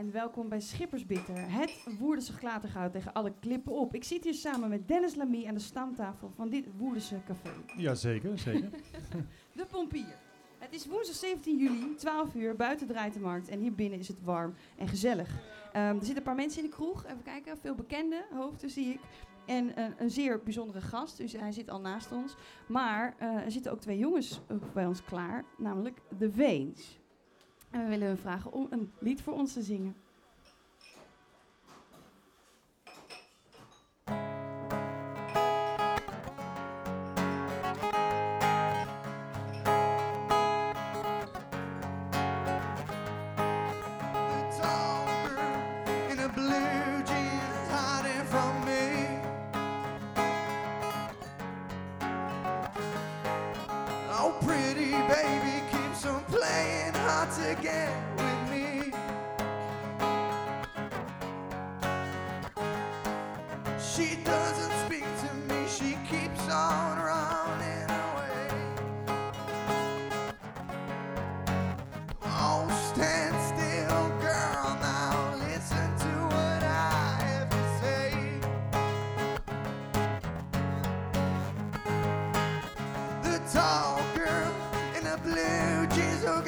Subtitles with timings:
[0.00, 1.52] en welkom bij Schippersbitter.
[1.52, 3.94] Het Woerdense glatergoud tegen alle klippen op.
[3.94, 7.50] Ik zit hier samen met Dennis Lamy aan de stamtafel van dit Woerdense café.
[7.76, 8.70] Jazeker, zeker.
[9.56, 10.16] De Pompier.
[10.58, 13.48] Het is woensdag 17 juli, 12 uur, buiten draait de markt.
[13.48, 15.28] En hier binnen is het warm en gezellig.
[15.72, 17.04] Ehm, er zitten een paar mensen in de kroeg.
[17.04, 19.00] Even kijken, veel bekende hoofden zie ik.
[19.46, 22.34] En eh, een zeer bijzondere gast, dus hij zit al naast ons.
[22.68, 24.40] Maar eh, er zitten ook twee jongens
[24.74, 26.99] bij ons klaar, namelijk de Veens.
[27.70, 29.96] En we willen hun vragen om een lied voor ons te zingen.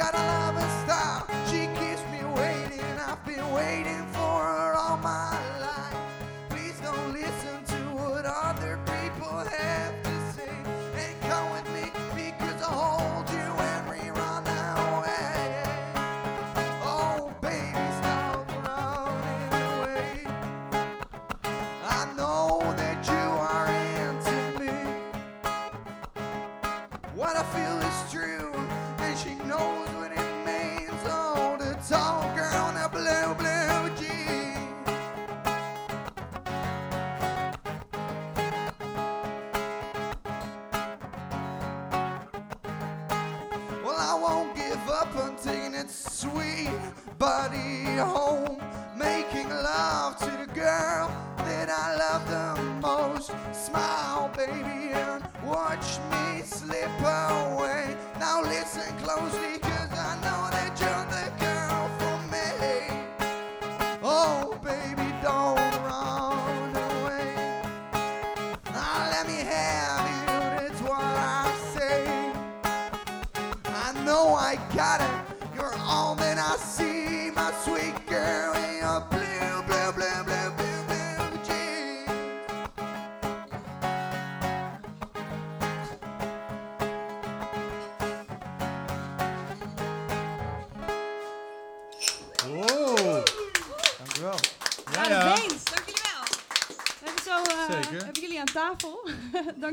[0.03, 0.15] Got
[0.83, 1.27] style.
[1.47, 2.99] She keeps me waiting.
[3.07, 4.12] I've been waiting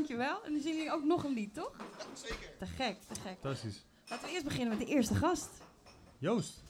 [0.06, 0.44] dankjewel.
[0.44, 1.72] En dan zien jullie ook nog een lied, toch?
[2.12, 2.56] Zeker.
[2.58, 3.36] Te gek, te gek.
[3.40, 3.84] Fantastisch.
[4.08, 5.48] Laten we eerst beginnen met de eerste gast.
[6.18, 6.62] Joost.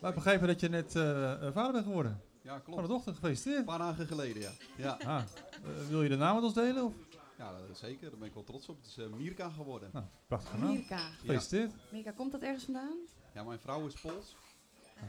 [0.00, 2.20] Wij begrepen dat je net eh, eh, vader bent geworden.
[2.42, 2.82] Ja, Van klopt.
[2.82, 3.58] de dochter, gefeliciteerd.
[3.58, 4.50] Een paar dagen geleden, ja.
[4.76, 6.84] Ja, Ah, eh, wil je de naam met ons delen?
[6.84, 6.92] Of?
[7.38, 8.10] ja dat- zeker.
[8.10, 8.76] Daar ben ik wel trots op.
[8.76, 9.90] Het is Mirka geworden.
[9.92, 10.70] Nou, prachtige naam.
[10.72, 10.96] Mirka.
[10.98, 11.72] Gefeliciteerd.
[11.92, 12.96] Mirka, komt dat ergens vandaan?
[13.34, 14.36] Ja, mijn vrouw is Pools.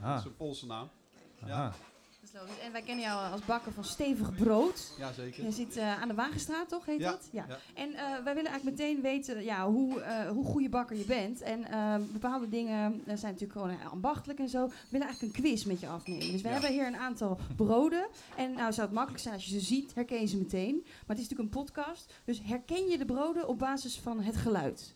[0.01, 0.89] Dat is een Poolse naam.
[1.43, 1.73] aha.
[2.27, 2.59] Is logisch.
[2.63, 4.93] En wij kennen jou als bakker van stevig brood.
[4.97, 5.43] Ja, zeker.
[5.43, 6.85] Je zit eh, aan de Wagenstraat, toch?
[6.85, 7.27] Heet Ja, dat?
[7.31, 7.45] Ja.
[7.47, 7.57] ja.
[7.73, 11.41] En eh, wij willen eigenlijk meteen weten ja, hoe, eh, hoe goede bakker je bent.
[11.41, 11.65] En
[12.11, 14.67] bepaalde dingen zijn natuurlijk gewoon ambachtelijk en zo.
[14.67, 16.31] We willen eigenlijk een quiz met je afnemen.
[16.31, 16.53] Dus we Ja.
[16.53, 18.07] hebben hier een aantal broden.
[18.35, 20.75] En nou zou het makkelijk zijn als je ze ziet, herken je ze meteen.
[20.83, 22.13] Maar het is natuurlijk een podcast.
[22.25, 24.93] Dus herken je de broden op basis van het geluid?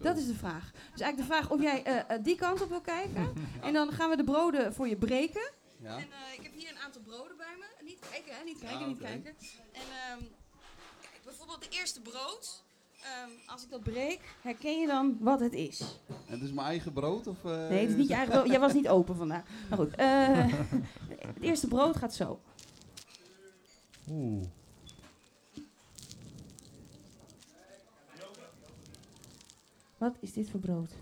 [0.00, 0.70] Dat is de vraag.
[0.92, 3.32] Dus eigenlijk de vraag of jij die kant op wil kijken.
[3.66, 5.50] En dan gaan we de broden voor je breken.
[5.80, 5.96] Ja?
[5.96, 7.84] En eh, ik heb hier een aantal broden bij me.
[7.84, 8.44] Niet kijken, hè?
[8.44, 9.34] Niet kijken, niet kijken.
[9.72, 10.22] En ehm,
[11.00, 12.62] kijk, bijvoorbeeld de eerste brood.
[13.00, 15.80] Ehm, als ik dat breek, herken je dan wat het is?
[16.08, 17.26] En het is mijn eigen brood?
[17.26, 18.46] Of, eh, Nee, het is niet je eigen brood.
[18.48, 19.42] Jij was niet open vandaag.
[19.68, 20.46] Maar goed, eh,
[21.34, 22.40] het eerste brood gaat zo.
[24.10, 24.44] Oeh.
[29.98, 30.92] Wat is dit voor brood?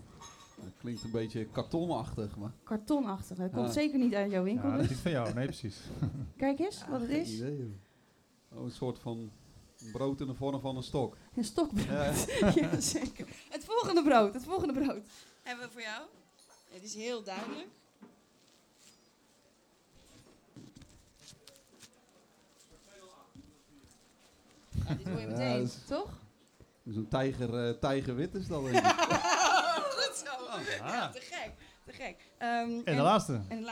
[0.87, 2.51] Het klinkt een beetje kartonachtig, maar...
[2.63, 3.37] Kartonachtig.
[3.37, 3.71] Dat komt Ja.
[3.71, 4.69] zeker niet uit jouw winkel.
[4.69, 4.89] Ja, dat dus.
[4.89, 5.33] is niet van jou.
[5.33, 5.77] Nee, precies.
[6.37, 7.33] Kijk eens wat het is.
[7.33, 7.75] idee.
[8.53, 9.31] Oh, een soort van
[9.91, 11.17] brood in de vorm van een stok.
[11.35, 11.85] Een stokbrood.
[12.39, 12.51] Ja.
[12.61, 13.27] ja, zeker.
[13.49, 15.05] Het volgende brood, het volgende brood.
[15.43, 16.01] Hebben we voor jou.
[16.71, 17.67] Het is heel duidelijk.
[24.87, 26.09] Ja, dit hoor je Ja, meteen, dat is- toch?
[26.85, 28.61] Zo'n tijger, eh, tijgerwit is dat,
[30.81, 31.11] Ah.
[31.11, 31.51] te gek.
[31.85, 32.15] Te gek.
[32.37, 33.41] Ehm, en, en de laatste.
[33.49, 33.63] En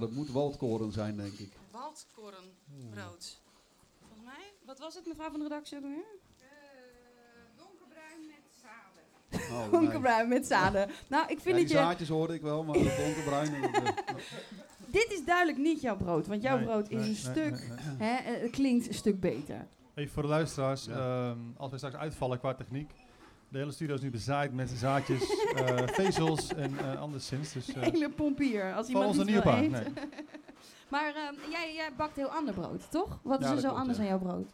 [0.00, 1.52] dat moet waldkoren zijn, denk ik.
[1.70, 3.40] Waldkorenbrood.
[3.98, 4.52] Volgens mij.
[4.66, 5.82] Wat was het, mevrouw van de redactie eh,
[7.56, 9.64] donkerbruin met zaden.
[9.64, 10.90] Oh, donkerbruin met zaden.
[11.08, 11.76] Nou, ik vind dat je...
[11.76, 13.52] zaadjes hoorde ik wel, maar donkerbruin...
[14.86, 17.68] Dit is duidelijk niet jouw brood, want jouw brood is een stuk...
[17.98, 19.66] Hè, eh, klinkt een stuk beter.
[20.02, 20.92] Even voor de luisteraars, Ja.
[21.30, 22.90] ehm, als wij straks uitvallen qua techniek.
[23.48, 25.22] De hele studio is nu bezaaid met zaadjes,
[25.56, 27.52] eh, vezels en eh anderszins.
[27.52, 29.70] Dus, eh, Hele pompier, als iemand onze niet wil eten.
[29.70, 29.84] Nee.
[30.88, 33.20] Maar ehm, jij, jij bakt heel ander brood, toch?
[33.22, 34.02] Wat is er zo anders ja.
[34.02, 34.50] aan jouw brood?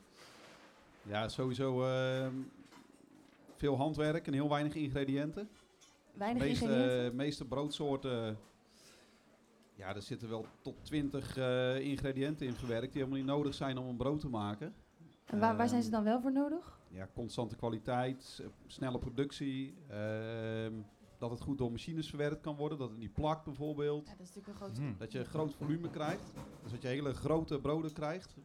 [1.03, 2.33] ja, sowieso ehm,
[3.56, 5.49] veel handwerk en heel weinig ingrediënten.
[6.12, 7.17] Weinig meeste, ingrediënten?
[7.17, 8.39] meeste broodsoorten,
[9.75, 13.79] ja, er zitten wel tot 20 eh, ingrediënten in verwerkt die helemaal niet nodig zijn
[13.79, 14.75] om een brood te maken.
[15.30, 16.78] En waar, waar zijn ze dan wel voor nodig?
[16.88, 20.72] Ja, constante kwaliteit, eh, snelle productie, ehm,
[21.19, 24.06] dat het goed door machines verwerkt kan worden, dat het niet plakt bijvoorbeeld.
[24.06, 24.76] Ja, dat is natuurlijk een groot...
[24.76, 24.94] Hmm.
[24.98, 26.32] Dat je een groot volume krijgt,
[26.62, 28.36] dus dat je hele grote broden krijgt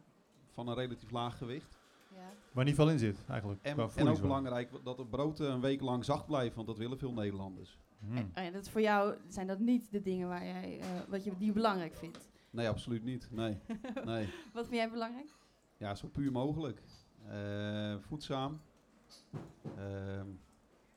[0.50, 1.78] van een relatief laag gewicht.
[2.12, 2.30] Ja.
[2.52, 3.62] Waar niet veel in zit, eigenlijk.
[3.62, 3.78] En,
[4.08, 7.78] ook belangrijk dat het brood een week lang zacht blijft, want dat willen veel Nederlanders.
[7.98, 8.16] Hmm.
[8.16, 11.36] En, en dat voor jou zijn dat niet de dingen waar jij, eh, wat je,
[11.36, 12.28] die je belangrijk vindt.
[12.50, 13.28] Nee, absoluut niet.
[13.30, 13.58] Nee.
[14.04, 14.28] nee.
[14.52, 15.30] Wat vind jij belangrijk?
[15.84, 16.82] Ja, zo puur mogelijk.
[17.28, 18.60] Eh, voedzaam.
[19.76, 20.26] Ehm,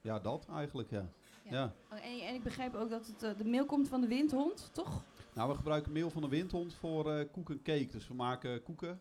[0.01, 1.09] ja, dat eigenlijk, ja.
[1.43, 1.51] Ja.
[1.51, 1.73] ja.
[1.91, 4.69] Oh, en, en ik begrijp ook dat het, eh, de meel komt van de windhond,
[4.73, 5.03] toch?
[5.33, 7.87] Nou, we gebruiken meel van de windhond voor eh koek en cake.
[7.91, 8.99] Dus we maken koeken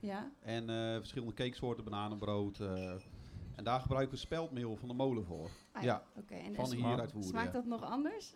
[0.00, 0.30] Ja.
[0.40, 0.64] en
[0.96, 2.60] verschillende cakesoorten, bananenbrood.
[3.54, 5.50] en daar gebruiken we speldmeel van de molen voor.
[5.72, 6.34] Ah, Ja, Oké.
[6.34, 7.30] En Van is- hier uit Woerden.
[7.30, 8.34] smaakt dat nog anders?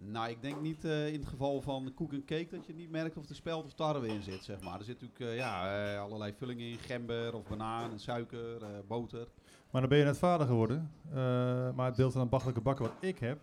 [0.00, 2.90] Nou, ik denk niet eh, in het geval van koek en cake dat je niet
[2.90, 4.78] merkt of er speld of tarwe in zit, zeg maar.
[4.78, 8.68] Er zit natuurlijk eh, ja, eh, allerlei vullingen in, gember of banaan, en suiker, eh,
[8.88, 9.28] boter.
[9.70, 10.90] Maar dan ben je net vader geworden.
[11.10, 11.14] eh,
[11.74, 13.38] maar het beeld van een bakkelijke bakker wat ik heb,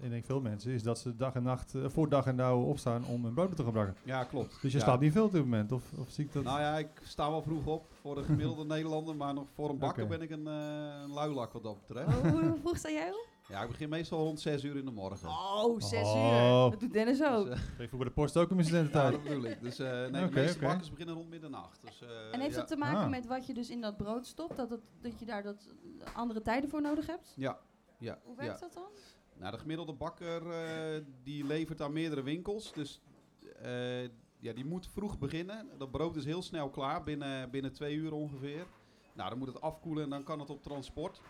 [0.00, 2.62] en ik denk veel mensen, is dat ze dag en nacht, voor dag en dauw
[2.62, 3.96] opstaan om een brood te gebruiken.
[4.02, 4.58] Ja, klopt.
[4.62, 4.84] Dus je Ja.
[4.84, 6.44] slaapt niet veel op dit moment, of, of zie ik dat?
[6.44, 9.78] Nou ja, ik sta wel vroeg op voor de gemiddelde Nederlander, maar nog voor een
[9.78, 12.08] bakker ben ik een, eh een luilak wat dat betreft.
[12.08, 13.26] Oh, hoe hoe vroeg sta jij op?
[13.48, 15.28] Ja, ik begin meestal rond 6 uur in de morgen.
[15.28, 16.62] Oh, zes Oh.
[16.64, 16.70] uur.
[16.70, 17.44] Dat doet Dennis ook.
[17.46, 19.12] Dus, eh, Geef voor bij de post ook een ja, studententijd.
[19.12, 19.60] dat bedoel ik.
[19.62, 21.80] Dus eh, nee, de meeste bakkers beginnen rond middernacht.
[21.84, 22.58] Dus, eh, en heeft ja.
[22.60, 23.08] dat te maken Ah.
[23.10, 24.56] met wat je dus in dat brood stopt?
[24.56, 25.68] Dat, het, dat je daar dat
[26.14, 27.32] andere tijden voor nodig hebt?
[27.36, 27.58] Ja,
[27.98, 28.42] ja, Hoe ja.
[28.42, 28.88] werkt dat dan?
[29.38, 32.72] Nou, de gemiddelde bakker eh, die levert aan meerdere winkels.
[32.72, 33.00] Dus
[33.62, 34.02] eh,
[34.38, 35.66] ja, die moet vroeg beginnen.
[35.78, 38.66] Dat brood is heel snel klaar, binnen, binnen twee uur ongeveer.
[39.14, 41.20] Nou, dan moet het afkoelen en dan kan het op transport.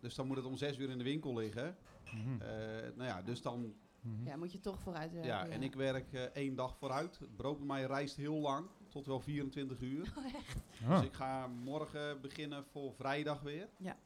[0.00, 1.76] Dus dan moet het om zes uur in de winkel liggen.
[2.04, 2.42] Mhm.
[2.42, 2.48] Eh,
[2.94, 3.74] nou ja, dus dan...
[4.00, 4.26] Mhm.
[4.26, 5.30] Ja, moet je toch vooruit werken.
[5.30, 7.18] Ja, en ik werk eh, één dag vooruit.
[7.18, 10.12] Het brood bij mij reist heel lang, tot wel 24 uur.
[10.84, 10.96] Ah.
[10.96, 13.68] Dus ik ga morgen beginnen voor vrijdag weer.
[13.76, 13.96] Ja.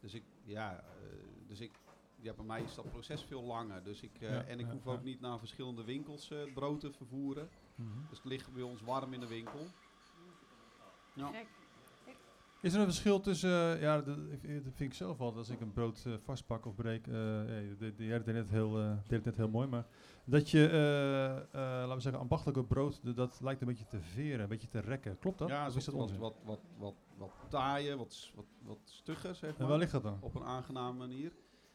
[0.00, 0.84] Dus ik, ja, eh,
[1.46, 1.72] dus ik,
[2.20, 3.82] ja, bij mij is dat proces veel langer.
[3.84, 4.90] Dus ik, eh, Ja, en ik ja, hoef ja.
[4.90, 7.48] ook niet naar verschillende winkels eh, het brood te vervoeren.
[7.74, 7.88] Mhm.
[8.08, 9.66] Dus het ligt bij ons warm in de winkel.
[11.14, 11.30] Ja.
[11.30, 11.48] Kijk,
[12.60, 14.16] Is er een verschil tussen, eh, ja, dat,
[14.62, 17.94] vind ik zelf altijd als ik een brood eh, vastpak of breek, eh hey, de,
[17.94, 19.86] de, jij deed net heel, eh, deed het net heel mooi, maar
[20.24, 20.60] dat je,
[21.52, 24.80] laten we zeggen, ambachtelijke brood, de- dat lijkt een beetje te veren, een beetje te
[24.80, 25.18] rekken.
[25.18, 25.48] Klopt dat?
[25.48, 29.56] Ja, is dat wat, wat, wat, wat, wat taaien, wat, wat, wat stugger, zeg En
[29.58, 29.68] maar.
[29.68, 30.18] waar ligt dat dan?
[30.20, 31.32] Op een aangename manier.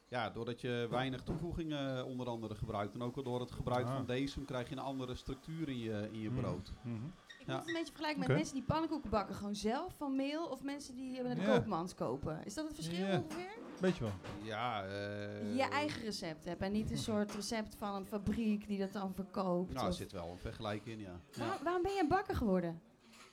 [0.10, 2.94] Ja, doordat je weinig toevoegingen onder andere gebruikt.
[2.94, 3.96] En ook al door het gebruik Ah.
[3.96, 6.40] van deze krijg je een andere structuur in je, in je Mhm.
[6.40, 6.74] brood.
[6.82, 6.96] Mhm.
[7.44, 7.56] Ik Ja.
[7.56, 10.64] moet het een beetje vergelijken met mensen die pannenkoeken bakken gewoon zelf van meel of
[10.64, 11.46] mensen die de Ja.
[11.46, 12.46] koopmans kopen.
[12.46, 13.18] Is dat het verschil Ja.
[13.18, 13.52] ongeveer?
[13.80, 14.14] Weet je wel.
[14.42, 18.80] Ja, eh, je eigen recept hebt en niet een soort recept van een fabriek die
[18.80, 19.74] dat dan verkoopt.
[19.74, 21.20] Nou, er zit wel een vergelijking in, ja.
[21.32, 21.48] ja.
[21.48, 22.82] Waar- waarom ben je een bakker geworden?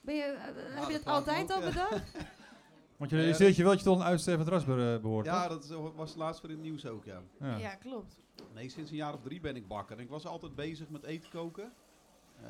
[0.00, 2.12] Ben je, eh, heb je dat altijd al bedacht?
[2.98, 4.66] Want je Ja, realiseert je wel dat je tot een uitstervend ras eh,
[5.00, 5.66] behoort, Ja, toch?
[5.66, 7.20] dat was laatst in het nieuws ook, ja.
[7.40, 7.56] Ja.
[7.56, 8.18] Ja, klopt.
[8.54, 9.96] Nee, sinds een jaar of drie ben ik bakker.
[9.96, 11.72] En ik was altijd bezig met eten koken.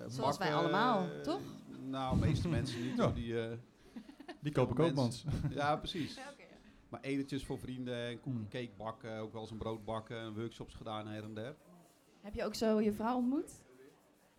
[0.06, 1.40] Zoals wij allemaal, eh, toch?
[1.80, 2.96] Nou, de meeste mensen niet.
[2.96, 3.06] Ja.
[3.06, 3.56] Die, eh,
[4.40, 5.24] Die kopen koopmans.
[5.50, 6.14] ja, precies.
[6.14, 6.46] Ja, oké, ja.
[6.88, 8.48] Maar etentjes voor vrienden, en koek Hmm.
[8.48, 11.54] cake bakken, ook wel eens een brood bakken, en workshops gedaan her en der.
[12.20, 13.50] Heb je ook zo je vrouw ontmoet?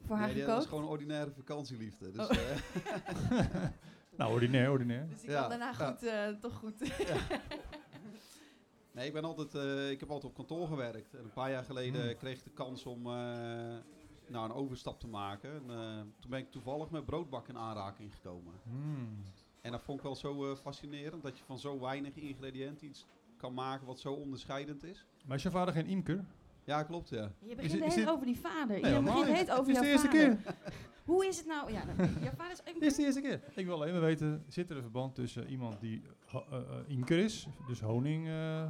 [0.05, 0.71] Voor haar Nee, die- dat gekookt?
[0.73, 2.11] is gewoon ordinaire vakantieliefde.
[2.11, 2.35] Dus, Oh.
[2.37, 3.63] eh,
[4.17, 5.07] Nou, ordinair, ordinair.
[5.09, 5.91] Dus die Ja, kan daarna ja.
[5.91, 6.79] goed, eh, toch goed.
[8.91, 11.13] nee, ik, ben altijd, eh, ik heb altijd op kantoor gewerkt.
[11.13, 12.15] En een paar jaar geleden Hmm.
[12.17, 13.75] kreeg ik de kans om eh,
[14.31, 15.51] nou, een overstap te maken.
[15.53, 18.53] En, eh, toen ben ik toevallig met broodbakken in aanraking gekomen.
[18.63, 19.07] Hmm.
[19.61, 23.05] En dat vond ik wel zo eh, fascinerend, dat je van zo weinig ingrediënten iets
[23.37, 25.05] kan maken wat zo onderscheidend is.
[25.25, 26.25] Maar is je vader geen imker?
[26.63, 27.31] Ja, klopt, ja.
[27.39, 28.81] Je begint het- dit- over die vader.
[28.81, 29.35] Nee, je begint niet.
[29.35, 30.37] heet over Het is de jouw eerste vader.
[30.37, 30.55] keer.
[31.05, 31.71] Hoe is het nou?
[31.71, 33.41] Ja, dan, jouw vader is Dit is de eerste keer.
[33.55, 37.47] Ik wil alleen maar weten, zit er een verband tussen iemand die eh, imker is,
[37.67, 38.65] dus honing, eh,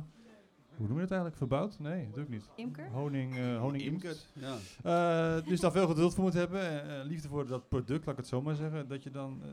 [0.82, 1.38] hoe noem je het eigenlijk?
[1.38, 1.80] Verbouwd?
[1.80, 2.50] Nee, natuurlijk niet.
[2.56, 2.90] Imker?
[2.90, 4.58] Honing, eh honing Imker, ja.
[5.38, 6.90] Eh, dus daar veel geduld voor moet hebben.
[7.00, 8.88] eh, liefde voor dat product, laat ik het zo maar zeggen.
[8.88, 9.50] Dat je dan eh,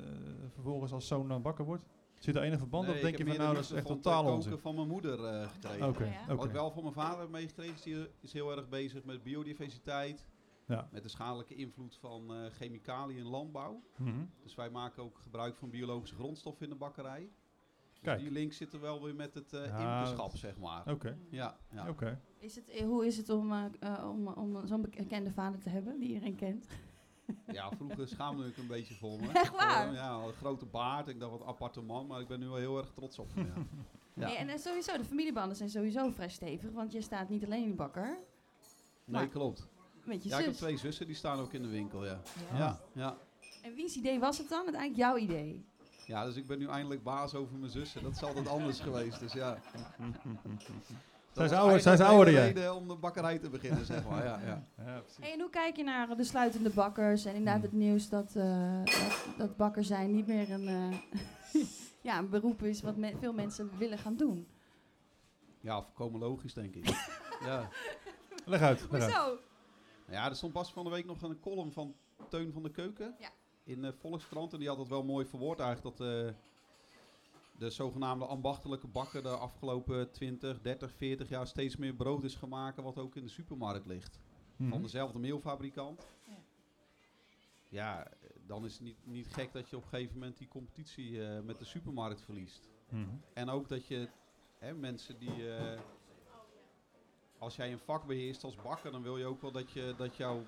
[0.53, 1.85] vervolgens als zoon dan bakker wordt.
[2.19, 3.87] Zit er enig verband Nee, of denk ik je heb van nou dat is echt
[3.87, 4.51] totaal onzin?
[4.51, 6.37] koken van mijn moeder eh, gekregen.
[6.37, 9.23] Wat ik wel van mijn vader heb meegekregen is, die is heel erg bezig met
[9.23, 10.27] biodiversiteit.
[10.67, 10.89] Ja.
[10.93, 13.83] Met de schadelijke invloed van eh, chemicaliën in landbouw.
[13.97, 14.25] Mhm.
[14.43, 17.31] Dus wij maken ook gebruik van biologische grondstoffen in de bakkerij.
[18.01, 18.19] Dus Kijk.
[18.21, 20.91] die link zit er wel weer met het eh Ja, imkerschap, zeg maar.
[20.91, 21.89] Oké, Ja, ja.
[21.89, 22.21] oké.
[22.39, 25.99] Is het, eh, hoe is het om, eh, om, om zo'n bekende vader te hebben
[25.99, 26.67] die iedereen kent?
[27.53, 29.29] ja, vroeger schaamde ik een beetje voor me.
[29.33, 29.93] Echt waar?
[29.93, 31.09] Ja, een grote baard.
[31.09, 33.53] Ik dacht wat appartement, maar ik ben nu wel heel erg trots op hem.
[34.15, 34.35] Ja.
[34.47, 37.75] En sowieso, de familiebanden zijn sowieso vrij stevig, want je staat niet alleen in de
[37.75, 38.17] bakker, Nee,
[39.05, 39.69] Maar- klopt.
[40.05, 40.61] met je Ja, ik heb zus.
[40.63, 42.21] twee zussen, die staan ook in de winkel, ja.
[42.53, 42.59] Ja.
[42.59, 43.17] Ja, ja.
[43.63, 44.59] En wiens idee was het dan?
[44.63, 45.65] Uiteindelijk jouw idee.
[46.09, 48.03] Ja, dus ik ben nu eindelijk baas over mijn zussen.
[48.03, 49.59] Dat is altijd anders geweest, dus ja.
[51.33, 54.09] Zijn ze was ouder- zijn ze eigenlijk ouder, reden om de bakkerij te beginnen, zeg
[54.09, 54.25] maar.
[54.25, 54.63] Ja, ja.
[54.85, 55.03] Ja.
[55.21, 57.71] Hey, en hoe kijk je naar de sluitende bakkers en inderdaad Hmm.
[57.71, 60.99] het nieuws dat, eh, dat, dat bakker zijn niet meer een, eh,
[62.09, 64.47] ja, een beroep is wat me- veel mensen willen gaan doen?
[65.61, 66.87] ja, volkomen logisch, denk ik.
[67.45, 67.69] ja.
[68.45, 69.03] Leg uit, leg.
[69.05, 69.25] Hoezo?
[69.27, 69.39] Nou
[70.23, 71.95] ja, er stond pas van de week nog een column van
[72.29, 73.29] Teun van de Keuken Ja.
[73.69, 74.53] In de Volkskrant.
[74.53, 76.35] En die had het wel mooi verwoord eigenlijk dat eh,
[77.59, 82.81] de zogenaamde ambachtelijke bakker de afgelopen 20, 30, 40 jaar steeds meer brood is gemaakt
[82.81, 84.21] wat ook in de supermarkt ligt.
[84.57, 84.71] Mhm.
[84.71, 86.07] Van dezelfde meelfabrikant.
[86.25, 86.37] Ja.
[87.69, 88.13] Ja, eh,
[88.47, 91.41] dan is het niet, niet gek dat je op een gegeven moment die competitie eh,
[91.43, 92.69] met de supermarkt verliest.
[92.89, 93.09] Mhm.
[93.33, 94.09] En ook dat je
[94.59, 95.55] hè, mensen die.
[95.57, 95.81] eh,
[97.39, 100.17] als jij een vak beheerst als bakker, dan wil je ook wel dat, je, dat
[100.17, 100.47] jouw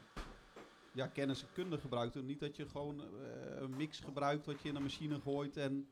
[0.93, 2.17] ja, kennis en kunde gebruikt.
[2.17, 5.57] En niet dat je gewoon eh, een mix gebruikt wat je in een machine gooit.
[5.57, 5.87] En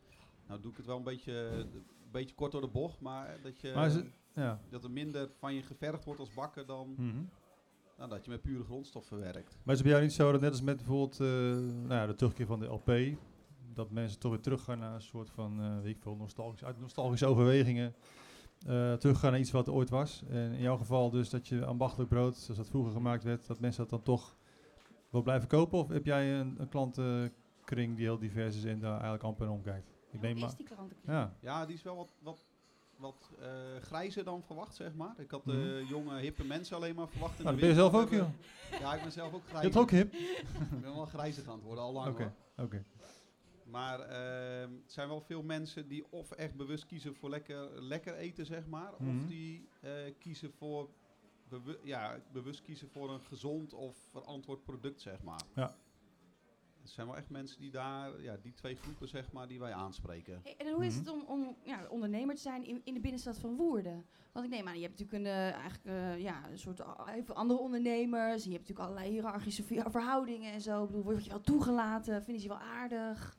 [0.47, 3.61] nou doe ik het wel een beetje, een beetje kort door de bocht, maar dat,
[3.61, 4.61] je, Maar is het, ja.
[4.71, 7.23] dat er minder van je gevergd wordt als bakker dan Mhm.
[7.97, 9.59] nou, dat je met pure grondstoffen werkt.
[9.62, 12.07] Maar is het bij jou niet zo dat net als met bijvoorbeeld eh, nou ja,
[12.07, 12.90] de terugkeer van de LP,
[13.75, 16.81] dat mensen toch weer teruggaan naar een soort van, eh weet ik veel, nostalgische, uit
[16.81, 17.95] nostalgische overwegingen,
[18.67, 20.23] eh, teruggaan naar iets wat er ooit was.
[20.28, 23.61] En in jouw geval dus dat je ambachtelijk brood, zoals dat vroeger gemaakt werd, dat
[23.61, 24.37] mensen dat dan toch
[25.10, 25.78] wil blijven kopen?
[25.78, 29.90] Of heb jij een, een klantenkring die heel divers is en daar eigenlijk amper omkijkt?
[30.10, 30.48] Ik neem maar.
[30.48, 31.02] is die klantenkring?
[31.06, 31.36] Ja.
[31.40, 32.46] Ja, die is wel wat, wat,
[32.96, 33.48] wat eh,
[33.80, 35.14] grijzer dan verwacht, zeg maar.
[35.20, 35.56] Ik had Mhm.
[35.60, 37.38] eh, jonge, hippe mensen alleen maar verwacht.
[37.38, 38.28] in Nou, de dat ben je zelf ook, joh.
[38.82, 39.70] Ja, ik ben zelf ook Je grijzer.
[39.70, 40.12] bent ook hip?
[40.74, 42.84] Ik ben wel grijzig aan het worden, al lang Oké, oké.
[43.64, 48.14] Maar ehm, het zijn wel veel mensen die of echt bewust kiezen voor lekker, lekker
[48.14, 48.92] eten, zeg maar.
[48.98, 49.16] Mhm.
[49.18, 50.88] Of die eh, kiezen voor,
[51.49, 55.40] bewu- ja, bewust kiezen voor een gezond of verantwoord product, zeg maar.
[55.55, 55.76] Ja.
[56.83, 59.73] Er zijn wel echt mensen die daar, ja, die twee groepen, zeg maar, die wij
[59.73, 60.40] aanspreken.
[60.43, 61.05] Hey, en hoe is Mhm.
[61.05, 64.07] het om, om ja, ondernemer te zijn in, in de binnenstad van Woerden?
[64.33, 67.14] Want ik neem aan, je hebt natuurlijk een, eh, eigenlijk, eh, ja, een soort a-
[67.14, 68.45] even andere ondernemers.
[68.45, 70.83] Je hebt natuurlijk allerlei hiërarchische ver- verhoudingen en zo.
[70.83, 72.23] Ik bedoel, word je wel toegelaten?
[72.25, 73.37] Vinden ze je wel aardig?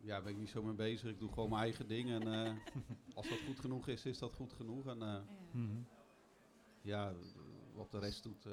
[0.00, 1.10] Ja, daar ben ik niet zo mee bezig.
[1.10, 2.10] Ik doe gewoon mijn eigen ding.
[2.10, 2.52] En eh,
[3.14, 4.86] als dat goed genoeg is, is dat goed genoeg.
[4.86, 5.20] En eh,
[5.52, 5.76] Mhm.
[6.82, 7.12] Ja,
[7.74, 8.46] wat de rest doet.
[8.46, 8.52] eh,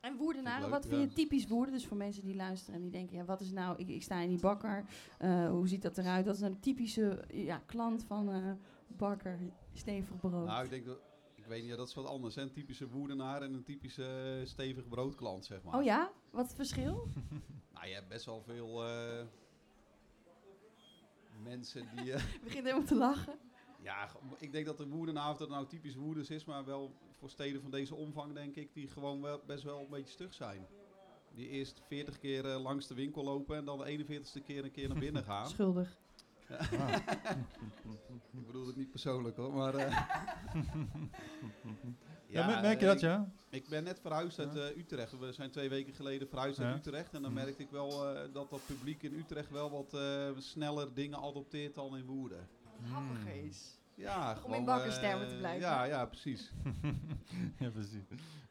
[0.00, 1.74] En Woerdenaren, wat vind je typisch Woerden?
[1.74, 4.20] Dus voor mensen die luisteren en die denken, ja, wat is nou, ik, ik sta
[4.20, 4.84] in die bakker,
[5.18, 6.26] eh, hoe ziet dat eruit?
[6.26, 8.52] Wat is nou de typische ja, klant van eh
[8.86, 9.38] bakker,
[9.72, 10.46] stevig brood?
[10.46, 10.98] nou, ik denk dat.
[11.34, 12.34] Ik weet niet, ja, dat is wat anders.
[12.34, 12.42] Hè?
[12.42, 15.74] Een typische woedenaar en een typische stevige broodklant, zeg maar.
[15.78, 17.08] oh ja, wat is het verschil?
[17.72, 19.24] Nou, je hebt best wel veel eh,
[21.42, 22.04] mensen die.
[22.12, 23.34] Je begint helemaal te lachen.
[23.82, 24.08] Ja,
[24.38, 27.60] ik denk dat de woedenaar, of dat nou typisch woeders is, maar wel voor steden
[27.60, 30.66] van deze omvang, denk ik, die gewoon wel, best wel een beetje stug zijn.
[31.34, 34.70] Die eerst 40 keer eh, langs de winkel lopen en dan de 41ste keer een
[34.70, 35.48] keer naar binnen gaan.
[35.48, 35.96] Schuldig.
[38.32, 39.74] Ik bedoel het niet persoonlijk hoor, maar...
[39.74, 40.08] eh,
[42.26, 43.32] Ja, mer- merk je eh, dat, ja?
[43.50, 45.18] Ik ben net verhuisd uit eh, Utrecht.
[45.18, 46.64] We zijn twee weken geleden verhuisd Ja.
[46.72, 47.14] uit Utrecht.
[47.14, 47.44] En dan Mhm.
[47.44, 51.74] merkte ik wel eh, dat dat publiek in Utrecht wel wat eh, sneller dingen adopteert
[51.74, 52.48] dan in Woerden.
[52.86, 53.44] Grappig Hmm.
[53.48, 53.76] is.
[53.94, 55.60] Ja, in gewoon, bakkerstermen eh, te blijven.
[55.60, 56.52] Ja, ja, precies.
[57.58, 58.02] ja, precies.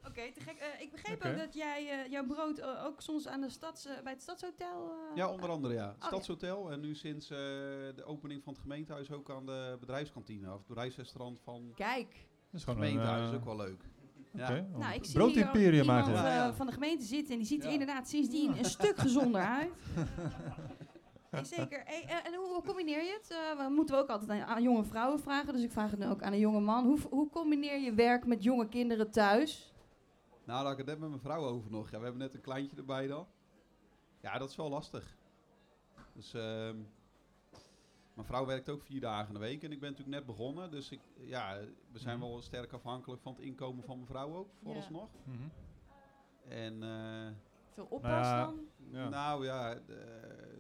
[0.08, 0.58] Oké, te gek.
[0.58, 1.30] Eh, ik begreep Oké.
[1.30, 4.90] ook dat jij eh, jouw brood ook soms aan de stads, bij het stadshotel...
[4.92, 5.96] eh, Ja, onder andere ja.
[6.00, 6.06] ja.
[6.08, 10.48] Stadshotel en nu sinds eh, de opening van het gemeentehuis ook aan de bedrijfskantine.
[10.52, 12.18] Of het bedrijfsrestaurant van Kijk, Dat
[12.52, 12.88] is het gewoon een...
[12.88, 13.22] gemeentehuis.
[13.28, 13.82] eh, is ook wel leuk.
[14.34, 14.50] Ja.
[14.58, 16.26] een nou, ik zie Broodimperium hier iemand eigenlijk.
[16.36, 16.54] Ja, ja.
[16.54, 19.72] van de gemeente zitten en die ziet er inderdaad sindsdien een stuk gezonder uit.
[21.42, 21.82] Zeker.
[21.86, 23.32] Hey, eh, en hoe, hoe combineer je het?
[23.32, 26.00] Eh, we moeten we ook altijd aan, aan jonge vrouwen vragen, dus ik vraag het
[26.00, 26.86] nu ook aan een jonge man.
[26.86, 29.74] Hoe, hoe combineer je werk met jonge kinderen thuis?
[30.46, 31.90] Nou, daar had ik het net met mijn vrouw over nog.
[31.90, 33.28] Ja, we hebben net een kleintje erbij dan.
[34.22, 35.18] Ja, dat is wel lastig.
[36.14, 36.76] Dus ehm,
[38.14, 40.72] Mijn vrouw werkt ook vier dagen in de week en ik ben natuurlijk net begonnen.
[40.72, 41.58] Dus ik, ja,
[41.92, 42.28] we zijn Mhm.
[42.28, 45.10] wel sterk afhankelijk van het inkomen van mijn vrouw ook, vooralsnog.
[45.24, 45.38] Mhm.
[46.48, 47.28] En eh,
[47.74, 48.60] Veel oppas Nou ja, dan?
[48.92, 49.10] Ja.
[49.10, 49.78] nou ja,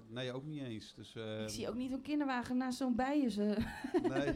[0.09, 0.93] nee, ook niet eens.
[0.95, 3.31] Dus, eh, Ik zie ook niet zo'n kinderwagen naast zo'n bijen.
[3.31, 3.57] Ze.
[4.01, 4.25] Nee,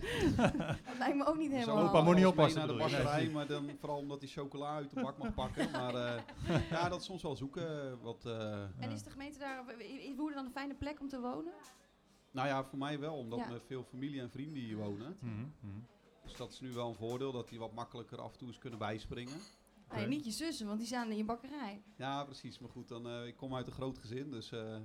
[0.85, 1.87] dat lijkt me ook niet Zo helemaal...
[1.87, 3.31] opa moet niet oppassen, naar de bakkerij, Nee.
[3.31, 5.71] maar dan vooral omdat hij chocola uit de bak mag pakken.
[5.71, 6.21] Maar eh,
[6.69, 7.99] ja, dat is soms wel zoeken.
[8.01, 9.79] Wat, eh, En is de gemeente daar...
[9.79, 11.53] Is Woerden dan een fijne plek om te wonen?
[12.31, 13.49] nou ja, voor mij wel, omdat Ja.
[13.49, 15.17] me veel familie en vrienden hier wonen.
[15.19, 15.79] Mhm, mhm.
[16.23, 18.57] Dus dat is nu wel een voordeel, dat die wat makkelijker af en toe eens
[18.57, 19.37] kunnen bijspringen.
[19.93, 21.81] Nee, niet je zussen, want die staan in je bakkerij.
[21.95, 22.59] Ja, precies.
[22.59, 24.75] Maar goed, dan, eh, ik kom uit een groot gezin, dus eh,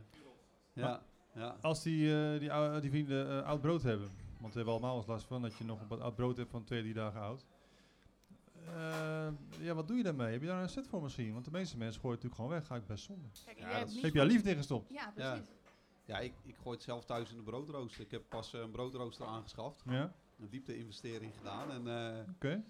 [0.85, 1.03] ja.
[1.35, 1.57] ja.
[1.61, 4.09] Als die, eh, die, vrienden eh, oud brood hebben,
[4.41, 6.51] want we hebben allemaal eens last van dat je nog een wat oud brood hebt
[6.51, 7.47] van twee, drie dagen oud.
[8.67, 9.29] Eh,
[9.61, 10.33] ja, wat doe je daarmee?
[10.33, 11.33] Heb je daar een set voor misschien?
[11.33, 12.67] Want de meeste mensen gooien het natuurlijk gewoon weg.
[12.67, 13.29] Ga ik best zonde.
[13.45, 14.91] Kijk, Ja, dat Heb je daar van- liefde in gestopt?
[14.93, 15.31] Ja, Ja.
[15.31, 15.49] precies.
[16.05, 18.01] Ja, ik, ik gooi het zelf thuis in de broodrooster.
[18.01, 19.83] Ik heb pas eh, een broodrooster aangeschaft.
[19.89, 21.71] Ja, Een diepte-investering gedaan.
[21.71, 22.63] En eh, oké.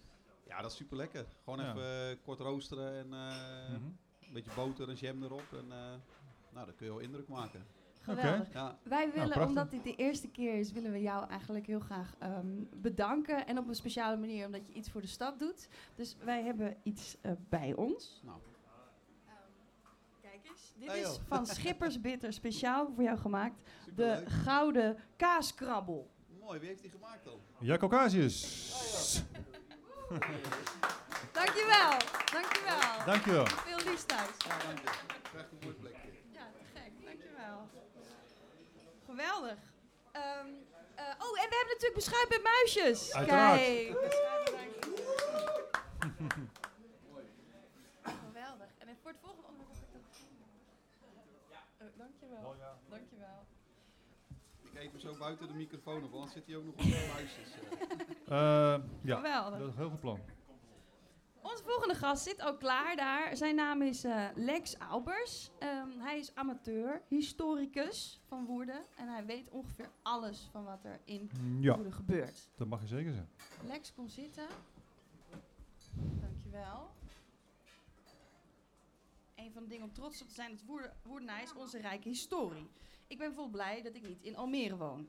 [0.47, 1.27] ja, dat is super lekker.
[1.45, 1.75] Gewoon Ja.
[1.75, 3.85] even kort roosteren en eh, Mhm.
[4.27, 5.53] een beetje boter en jam erop.
[5.53, 5.79] En eh,
[6.53, 7.67] nou, dan kun je wel indruk maken.
[8.15, 8.53] Geweldig.
[8.53, 9.47] Ja, Wij willen, prachtig.
[9.49, 13.47] omdat dit de eerste keer is, willen we jou eigenlijk heel graag ehm, bedanken.
[13.47, 15.69] En op een speciale manier, omdat je iets voor de stad doet.
[15.95, 18.21] Dus wij hebben iets eh, bij ons.
[18.25, 18.39] nou,
[20.23, 20.73] Kijk eens.
[20.79, 23.61] Dit Hey, is van Schippers Bitter, speciaal voor jou gemaakt.
[23.95, 26.11] De gouden kaaskrabbel.
[26.41, 27.39] Mooi, wie heeft die gemaakt dan?
[27.61, 29.23] Jaco Casius.
[31.33, 31.91] Dankjewel,
[32.33, 33.05] dankjewel.
[33.07, 33.47] Dankjewel.
[33.47, 34.29] Veel liefs thuis.
[34.47, 34.90] Ja, dank je.
[35.31, 36.09] Krijgt een mooi plekje.
[36.33, 36.92] Ja, te gek.
[37.05, 37.69] Dankjewel.
[39.16, 39.59] Geweldig.
[40.12, 40.46] Ehm,
[40.94, 43.14] eh, oh, en we hebben natuurlijk beschuit met muisjes.
[43.14, 43.59] Uiteraard.
[43.61, 43.88] Kijk.
[48.26, 48.68] Geweldig.
[48.79, 50.12] En voor het volgende onderwerp heb ik
[51.48, 51.88] dat...
[51.88, 52.57] Oh, dankjewel.
[52.88, 53.46] Dankjewel.
[54.62, 57.12] Ik eet hem zo buiten de microfoon op, anders zit hij ook nog onder de
[57.14, 57.48] muisjes.
[58.26, 58.74] eh.
[58.74, 59.59] Eh, ja, Geweldig.
[59.59, 60.20] dat is een heel goed plan.
[61.57, 63.37] Onze volgende gast zit ook klaar daar.
[63.37, 65.51] Zijn naam is eh, Lex Albers.
[65.59, 68.85] Ehm, hij is amateur, historicus van Woerden.
[68.97, 72.49] En hij weet ongeveer alles van wat er in Ja, Woerden gebeurt.
[72.57, 73.29] dat mag je zeker zijn.
[73.66, 74.47] Lex, kom zitten.
[76.21, 76.90] Dankjewel.
[79.35, 82.09] Een van de dingen om trots op te zijn is Woerden, Woerdenaar is onze rijke
[82.09, 82.71] historie.
[83.07, 85.09] Ik ben vol blij dat ik niet in Almere woon.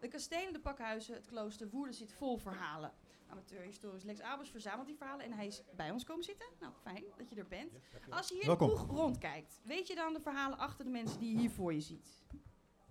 [0.00, 2.92] De kastelen, de pakhuizen, het klooster Woerden zit vol verhalen.
[3.30, 6.46] Amateur-historisch Lex Albers verzamelt die verhalen en hij is bij ons komen zitten.
[6.60, 7.72] Nou, fijn dat je er bent.
[8.10, 8.70] Als je hier Welkom.
[8.70, 11.50] in de kroeg rondkijkt, weet je dan de verhalen achter de mensen die je hier
[11.50, 12.22] voor je ziet?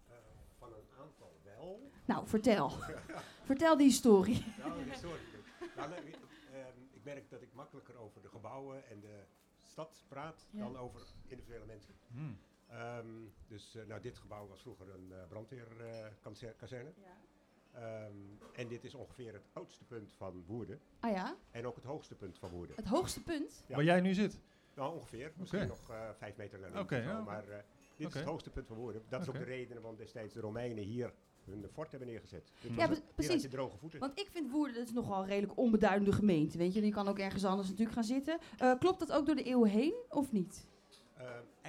[0.08, 0.16] Eh,
[0.58, 1.92] van een aantal wel.
[2.06, 2.70] Nou, vertel.
[3.52, 4.46] vertel die historie.
[4.58, 4.86] Nou.
[5.76, 6.14] Nou, nee,
[6.92, 9.24] ik merk dat ik makkelijker over de gebouwen en de
[9.62, 10.60] stad praat Ja.
[10.60, 11.94] dan over individuele mensen.
[12.08, 12.40] Hmm.
[12.68, 13.08] Ehm,
[13.48, 15.28] dus uh, nou, dit gebouw was vroeger een uh,
[16.22, 16.94] brandweerkazerne.
[16.98, 17.18] Ja.
[17.76, 20.80] Um, en dit is ongeveer het oudste punt van Woerden.
[21.00, 22.76] Ah ja, En ook het hoogste punt van Woerden.
[22.76, 23.64] het hoogste punt.
[23.68, 23.76] Ja.
[23.76, 24.40] Waar jij nu zit?
[24.76, 25.32] Nou, ongeveer.
[25.36, 27.22] Misschien nog uh, vijf meter naar ja.
[27.22, 27.56] Maar uh,
[27.96, 29.02] dit is het hoogste punt van Woerden.
[29.10, 32.52] Dat is ook de reden waarom destijds de Romeinen hier hun fort hebben neergezet.
[32.62, 33.42] Dit Ja, het- precies.
[33.42, 34.00] je droge voeten.
[34.00, 36.58] Want ik vind Woerden dat is nogal een redelijk onbeduidende gemeente.
[36.58, 38.40] Weet je, die kan ook ergens anders natuurlijk gaan zitten.
[38.58, 40.68] Eh, klopt dat ook door de eeuwen heen of niet?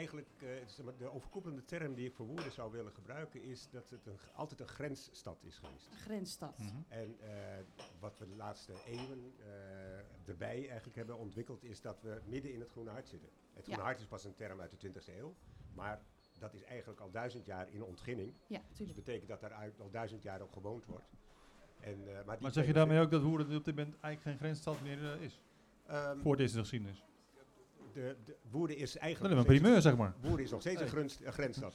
[0.00, 3.90] Eigenlijk, uh, maar, de overkoepelende term die ik voor Woerden zou willen gebruiken is dat
[3.90, 5.86] het een, altijd een grensstad is geweest.
[5.90, 6.58] Een grensstad.
[6.58, 6.68] Mhm.
[6.88, 7.28] En uh,
[7.98, 9.32] wat we de laatste eeuwen
[10.26, 13.28] erbij eigenlijk hebben ontwikkeld is dat we midden in het Groene Hart zitten.
[13.52, 13.86] Het Groene Ja.
[13.86, 15.34] Hart is pas een term uit de 20e eeuw,
[15.74, 16.02] maar
[16.38, 18.32] dat is eigenlijk al duizend jaar in ontginning.
[18.46, 21.10] Ja, Dus dat betekent dat daar al duizend jaar ook gewoond wordt.
[21.80, 24.80] En, uh, maar, zeg je daarmee ook dat Woerden op dit moment eigenlijk geen grensstad
[24.82, 25.40] meer eh, is?
[25.86, 27.04] Ehm, Voor deze geschiedenis.
[27.92, 29.34] De, de, Woerden is Dat eigenlijk...
[29.34, 30.14] is een nog steeds- primeur, zeg maar.
[30.20, 30.94] Woerden is nog steeds een, Hey.
[30.96, 31.74] grens, een grensstad.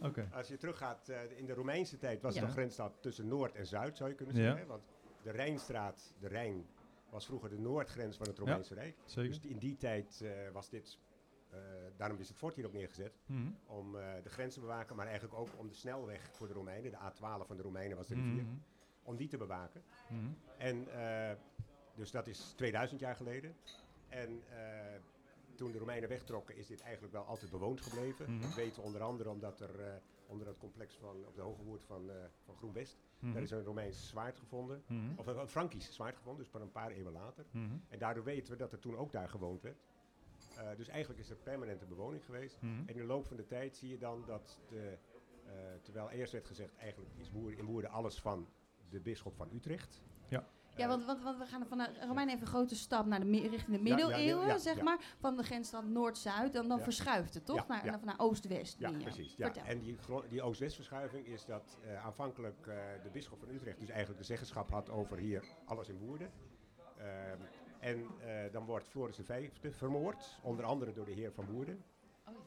[0.00, 0.28] Oké.
[0.32, 2.40] Als je teruggaat, eh, in de Romeinse tijd was Ja.
[2.40, 4.40] het een grensstad tussen Noord en Zuid, zou je kunnen Ja.
[4.42, 4.60] zeggen.
[4.60, 4.82] hè, Want
[5.22, 6.66] de Rijnstraat, de Rijn,
[7.10, 8.96] was vroeger de noordgrens van het Romeinse Rijk.
[9.04, 9.30] Zeker.
[9.30, 10.98] Dus in die tijd eh, was dit,
[11.50, 11.58] eh,
[11.96, 13.48] daarom is het fort hier ook neergezet, Mhm.
[13.66, 16.90] om eh, de grens te bewaken, maar eigenlijk ook om de snelweg voor de Romeinen,
[16.90, 18.54] de A12 van de Romeinen was de rivier, Mhm.
[19.02, 19.82] om die te bewaken.
[20.08, 20.24] Mhm.
[20.58, 21.36] En eh,
[21.94, 23.56] dus dat is 2000 jaar geleden.
[24.08, 24.56] En eh,
[25.56, 28.30] toen de Romeinen wegtrokken is dit eigenlijk wel altijd bewoond gebleven.
[28.32, 28.40] Mhm.
[28.40, 29.94] Dat weten we onder andere omdat er eh,
[30.26, 33.32] onder het complex van, op de Hoge Woerd van, eh van Groenwest, Mhm.
[33.32, 34.82] daar is een Romeins zwaard gevonden.
[34.86, 35.18] Mhm.
[35.18, 37.44] Of een, een Frankisch zwaard gevonden, dus maar een paar eeuwen later.
[37.50, 37.76] Mhm.
[37.88, 39.84] En daardoor weten we dat er toen ook daar gewoond werd.
[40.56, 42.58] Eh, dus eigenlijk is er permanente bewoning geweest.
[42.60, 44.98] En in de loop van de tijd zie je dan dat, de,
[45.44, 48.48] eh, terwijl eerst werd gezegd, eigenlijk is Woerden, in Woerden alles van
[48.90, 50.02] de bisschop van Utrecht.
[50.76, 53.26] Ja, want, want, want we gaan van de Romein even een grote stap naar de,
[53.26, 54.98] richting de ja, middeleeuwen, ja, zeg maar.
[55.18, 56.54] Van de grensstad Noord-Zuid.
[56.54, 57.68] En dan verschuift het, toch?
[57.68, 58.78] Naar, naar, naar Oost-West.
[58.78, 59.34] Ja, precies.
[59.36, 59.44] Ja.
[59.44, 59.64] Vertel.
[59.64, 59.96] En die,
[60.28, 64.70] die Oost-West-verschuiving is dat eh, aanvankelijk eh, de bisschop van Utrecht dus eigenlijk de zeggenschap
[64.70, 66.30] had over hier alles in Woerden.
[66.98, 67.40] Ehm,
[67.80, 71.84] en eh, dan wordt Floris V vermoord, onder andere door de heer van Woerden.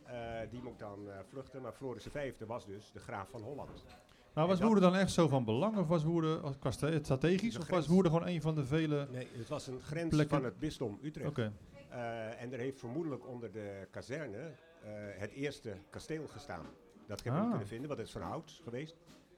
[0.05, 3.85] Eh, die moet dan vluchten, maar Floris V was dus de graaf van Holland.
[4.33, 5.77] Maar was Woerden dan echt zo van belang?
[5.77, 7.57] Of was Woerden als- qua strategisch?
[7.57, 7.87] Of was.
[7.87, 9.07] Woerden gewoon een van de vele...
[9.11, 10.35] Nee, het was een grens Plekken.
[10.37, 11.29] van het bisdom Utrecht.
[11.29, 11.53] Oké.
[11.89, 16.65] Eh, en er heeft vermoedelijk onder de kazerne eh, het eerste kasteel gestaan.
[17.07, 17.41] Dat hebben we Ah.
[17.41, 18.95] niet kunnen vinden, want het is van hout geweest.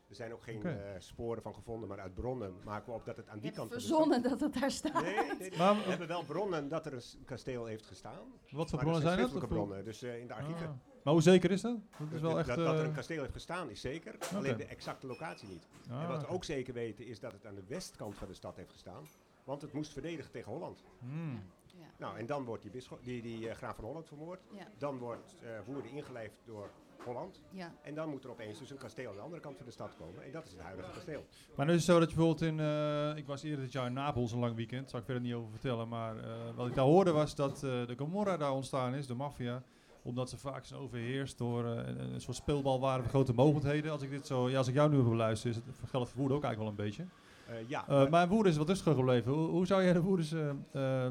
[0.10, 3.18] Er zijn ook geen eh, sporen van gevonden, maar uit bronnen maken we op dat
[3.18, 5.04] het aan die kant de verzonnen dat het daar staat.
[5.04, 5.58] Nee, nee, nee.
[5.58, 8.18] Maar we hebben wel bronnen dat er een kasteel heeft gestaan.
[8.52, 9.48] wat voor maar bronnen zijn dat?
[9.48, 10.68] bronnen, dus eh, in de archieven.
[10.68, 10.74] Ah.
[11.04, 11.78] Maar hoe zeker is dat?
[11.98, 12.48] Dat is wel echt...
[12.48, 15.68] dat, dat er een eh, kasteel heeft gestaan is zeker, alleen de exacte locatie niet.
[15.92, 18.34] ah, en wat we ook zeker weten is dat het aan de westkant van de
[18.34, 19.04] stad heeft gestaan.
[19.44, 20.84] Want het moest verdedigen tegen Holland.
[21.00, 21.44] Hmm.
[21.66, 21.86] Ja.
[21.98, 24.40] Nou, en dan wordt die, die, die eh, graaf van Holland vermoord.
[24.52, 24.68] Ja.
[24.78, 26.70] Dan wordt eh Woerden ingelijfd door
[27.06, 27.42] Holland.
[27.50, 27.74] Ja.
[27.82, 29.96] En dan moet er opeens dus een kasteel aan de andere kant van de stad
[29.96, 30.24] komen.
[30.24, 31.26] En dat is het huidige kasteel.
[31.56, 32.60] Maar nu is het zo dat je bijvoorbeeld in...
[32.60, 34.82] eh, ik was eerder dit jaar in Napels, een lang weekend.
[34.82, 35.88] Daar zal ik verder niet over vertellen.
[35.88, 39.14] Maar eh, wat ik daar hoorde was dat eh, de Gomorra daar ontstaan is, de
[39.14, 39.64] maffia.
[40.04, 43.92] Omdat ze vaak zijn overheerst door eh, een, een soort speelbal waren van grote mogendheden.
[43.92, 46.18] Als ik, dit zo, ja, als ik jou nu heb beluister, is het geldt voor
[46.20, 47.06] Woerden ook eigenlijk wel een beetje.
[47.48, 49.32] Eh, ja, Eh, maar- Woerden is wat rustiger gebleven.
[49.32, 50.32] Hoe, hoe zou jij de Woerders,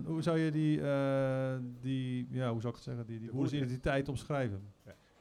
[0.07, 0.77] hoe zou je die,
[1.81, 4.73] die, ja, hoe zou ik het zeggen, die, die Woerders identiteit omschrijven?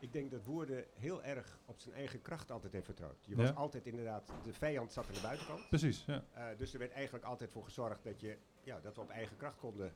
[0.02, 3.26] ik denk dat Woerden heel erg op zijn eigen kracht altijd heeft vertrouwd.
[3.26, 3.42] Je Ja.
[3.42, 5.70] was altijd inderdaad, de vijand zat aan de buitenkant.
[5.70, 6.24] Precies, ja.
[6.58, 9.58] Dus er werd eigenlijk altijd voor gezorgd dat, je, ja, dat we op eigen kracht
[9.58, 9.92] konden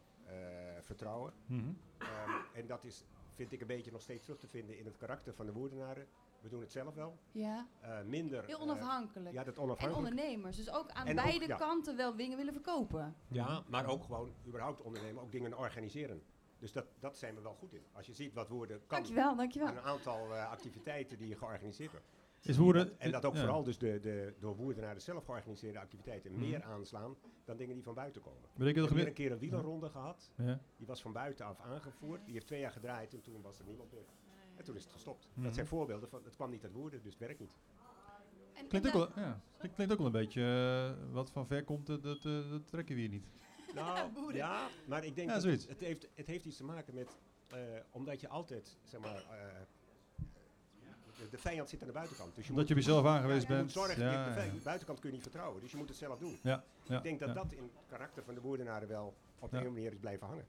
[0.81, 1.33] vertrouwen.
[1.45, 1.61] Mhm.
[1.97, 2.09] Ehm,
[2.53, 5.33] en dat is, vind ik, een beetje nog steeds terug te vinden in het karakter
[5.33, 6.07] van de Woerdenaren.
[6.41, 7.17] We doen het zelf wel.
[7.31, 7.67] ja.
[7.81, 8.45] Eh, minder...
[8.45, 9.35] Heel eh, onafhankelijk.
[9.35, 10.07] ja, dat en onafhankelijk.
[10.07, 10.57] ondernemers.
[10.57, 11.55] Dus ook aan En ook, beide ja.
[11.55, 13.15] kanten wel dingen willen verkopen.
[13.27, 16.23] Ja, maar ook gewoon überhaupt ondernemen, ook dingen organiseren.
[16.59, 17.83] Dus dat, dat zijn we wel goed in.
[17.91, 19.67] Als je ziet wat Woerden kan Dankjewel, dankjewel.
[19.67, 22.05] een aantal eh, activiteiten die je georganiseerd wordt.
[22.43, 22.99] Is Woerden...
[22.99, 23.39] En dat ook ja.
[23.39, 26.39] vooral dus de, de door Woerdenaren zelf georganiseerde activiteiten Mhm.
[26.41, 28.41] meer aanslaan dan dingen die van buiten komen.
[28.53, 30.31] We hebben een keer een wielerronde gehad.
[30.37, 30.59] Ja.
[30.77, 32.25] Die was van buitenaf aangevoerd.
[32.25, 34.05] Die heeft twee jaar gedraaid en toen was er niemand meer.
[34.55, 35.29] En toen is het gestopt.
[35.33, 35.43] Mhm.
[35.43, 37.57] Dat zijn voorbeelden van, het kwam niet uit Woerden, dus het werkt niet.
[38.53, 39.41] En- Klinkt, en ook wel, ja.
[39.57, 42.67] Klinkt, klinkt ook wel een beetje, eh, wat van ver komt, dat, dat, eh, dat
[42.67, 43.27] trekken we hier niet.
[43.75, 44.35] Nou, Woerden.
[44.35, 45.63] ja, maar ik denk Ja, dat zoiets.
[45.63, 47.57] het, het, heeft, het heeft iets te maken met, eh,
[47.91, 49.61] omdat je altijd, zeg maar, eh,
[51.29, 52.35] de, vijand zit aan de buitenkant.
[52.35, 53.61] Dus je Omdat moet, je zelf aangewezen je bent.
[53.61, 55.77] moet zorgen, ja, de, ja, de vij- de buitenkant kun je niet vertrouwen, dus je
[55.77, 56.39] moet het zelf doen.
[56.43, 57.33] ja, ja, ik denk dat ja.
[57.33, 59.63] dat in het karakter van de Woerdenaren wel op de Ja.
[59.63, 60.45] een manier is blijven hangen.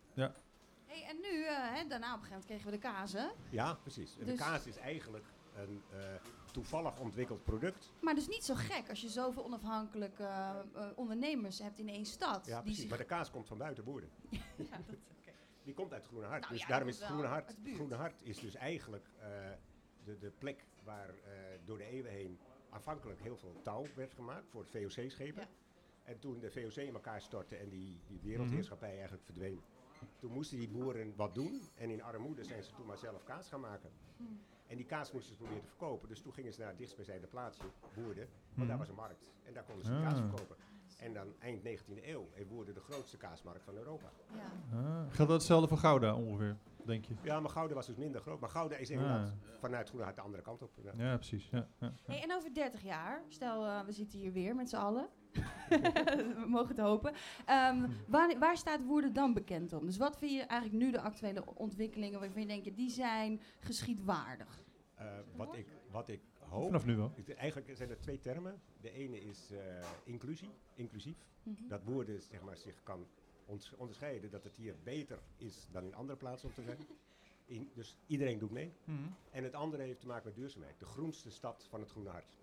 [0.86, 3.26] Hey, en nu, eh, hè, daarna op een gegeven moment kregen we de kaas, hè?
[3.50, 4.16] Ja, precies.
[4.18, 5.24] En Dus- De kaas is eigenlijk
[5.56, 5.98] een eh,
[6.52, 7.92] toevallig ontwikkeld product.
[8.00, 12.46] Maar dus niet zo gek als je zoveel onafhankelijke eh, ondernemers hebt in één stad.
[12.46, 12.86] Ja, precies.
[12.88, 14.10] Maar de kaas komt van buiten Woerden.
[14.30, 15.32] ja, dat, oké.
[15.64, 16.40] Die komt uit Groene Hart.
[16.40, 17.48] Nou dus ja, daarom is het Groene Hart.
[17.48, 17.74] de buurt.
[17.76, 19.28] Groene Hart is dus eigenlijk eh,
[20.04, 21.14] de, de plek waar eh,
[21.64, 22.38] door de eeuwen heen
[22.70, 25.42] aanvankelijk heel veel touw werd gemaakt voor het VOC-schepen.
[25.42, 25.48] Ja.
[26.04, 29.60] En toen de VOC in elkaar stortte en die, die wereldheerschappij eigenlijk verdween,
[30.18, 31.60] toen moesten die boeren wat doen.
[31.74, 33.90] En in armoede zijn ze toen maar zelf kaas gaan maken.
[34.16, 34.40] Hmm.
[34.66, 36.08] En die kaas moesten ze proberen te verkopen.
[36.08, 37.62] Dus toen gingen ze naar het dichtstbijzijnde plaatsje,
[37.94, 38.28] Woerden.
[38.44, 38.66] Want Mhm.
[38.68, 39.24] daar was een markt.
[39.44, 40.02] En daar konden ze Ah.
[40.02, 40.56] kaas verkopen.
[40.98, 44.10] En dan eind 19e eeuw heeft Woerden de grootste kaasmarkt van Europa.
[44.34, 44.78] Ja.
[44.78, 47.14] Ah, geldt dat hetzelfde voor Gouda ongeveer, denk je?
[47.22, 48.40] Ja, maar Gouda was dus minder groot.
[48.40, 50.70] Maar Gouda is inderdaad vanuit Groene Hart de andere kant op.
[50.82, 50.92] Ja.
[50.96, 51.48] Ja, precies.
[51.50, 52.12] Ja, ja, ja.
[52.12, 55.08] Hey, en over 30 jaar, stel eh, we zitten hier weer met z'n allen.
[56.40, 57.14] we mogen het hopen.
[57.46, 59.86] Ehm, waar, waar staat Woerden dan bekend om?
[59.86, 64.62] Dus wat vind je eigenlijk nu de actuele ontwikkelingen waarvan je denkt, die zijn geschiedwaardig?
[64.94, 66.64] Eh, wat, ik, wat ik hoop...
[66.64, 67.12] Vanaf nu wel.
[67.36, 68.60] Eigenlijk zijn er twee termen.
[68.80, 69.58] De ene is eh,
[70.04, 71.16] inclusie, inclusief.
[71.42, 71.68] Mhm.
[71.68, 73.06] Dat Woerden zeg maar, zich kan
[73.76, 76.78] onderscheiden dat het hier beter is dan in andere plaatsen om te zijn.
[77.46, 78.72] In, dus iedereen doet mee.
[78.84, 78.98] Mhm.
[79.30, 80.78] En het andere heeft te maken met duurzaamheid.
[80.78, 82.38] De groenste stad van het Groene Hart.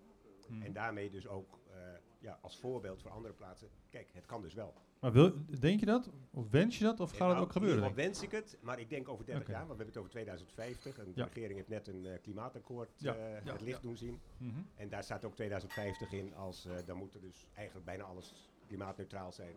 [0.48, 0.62] Mhm.
[0.62, 1.76] En daarmee dus ook eh,
[2.18, 3.68] ja, als voorbeeld voor andere plaatsen.
[3.90, 4.74] Kijk, het kan dus wel.
[5.00, 6.10] Maar wil, denk je dat?
[6.30, 7.00] Of wens je dat?
[7.00, 7.78] Of gaat Nou, het ook gebeuren?
[7.78, 9.52] Geval wens ik het, maar ik denk over 30 Oké.
[9.52, 10.98] jaar, want we hebben het over 2050.
[10.98, 11.24] En de Ja.
[11.24, 13.88] regering heeft net een eh, klimaatakkoord Ja, eh, ja, het licht ja.
[13.88, 14.20] doen zien.
[14.38, 14.60] Mhm.
[14.76, 18.50] En daar staat ook 2050 in, als eh, dan moet er dus eigenlijk bijna alles
[18.66, 19.56] klimaatneutraal zijn.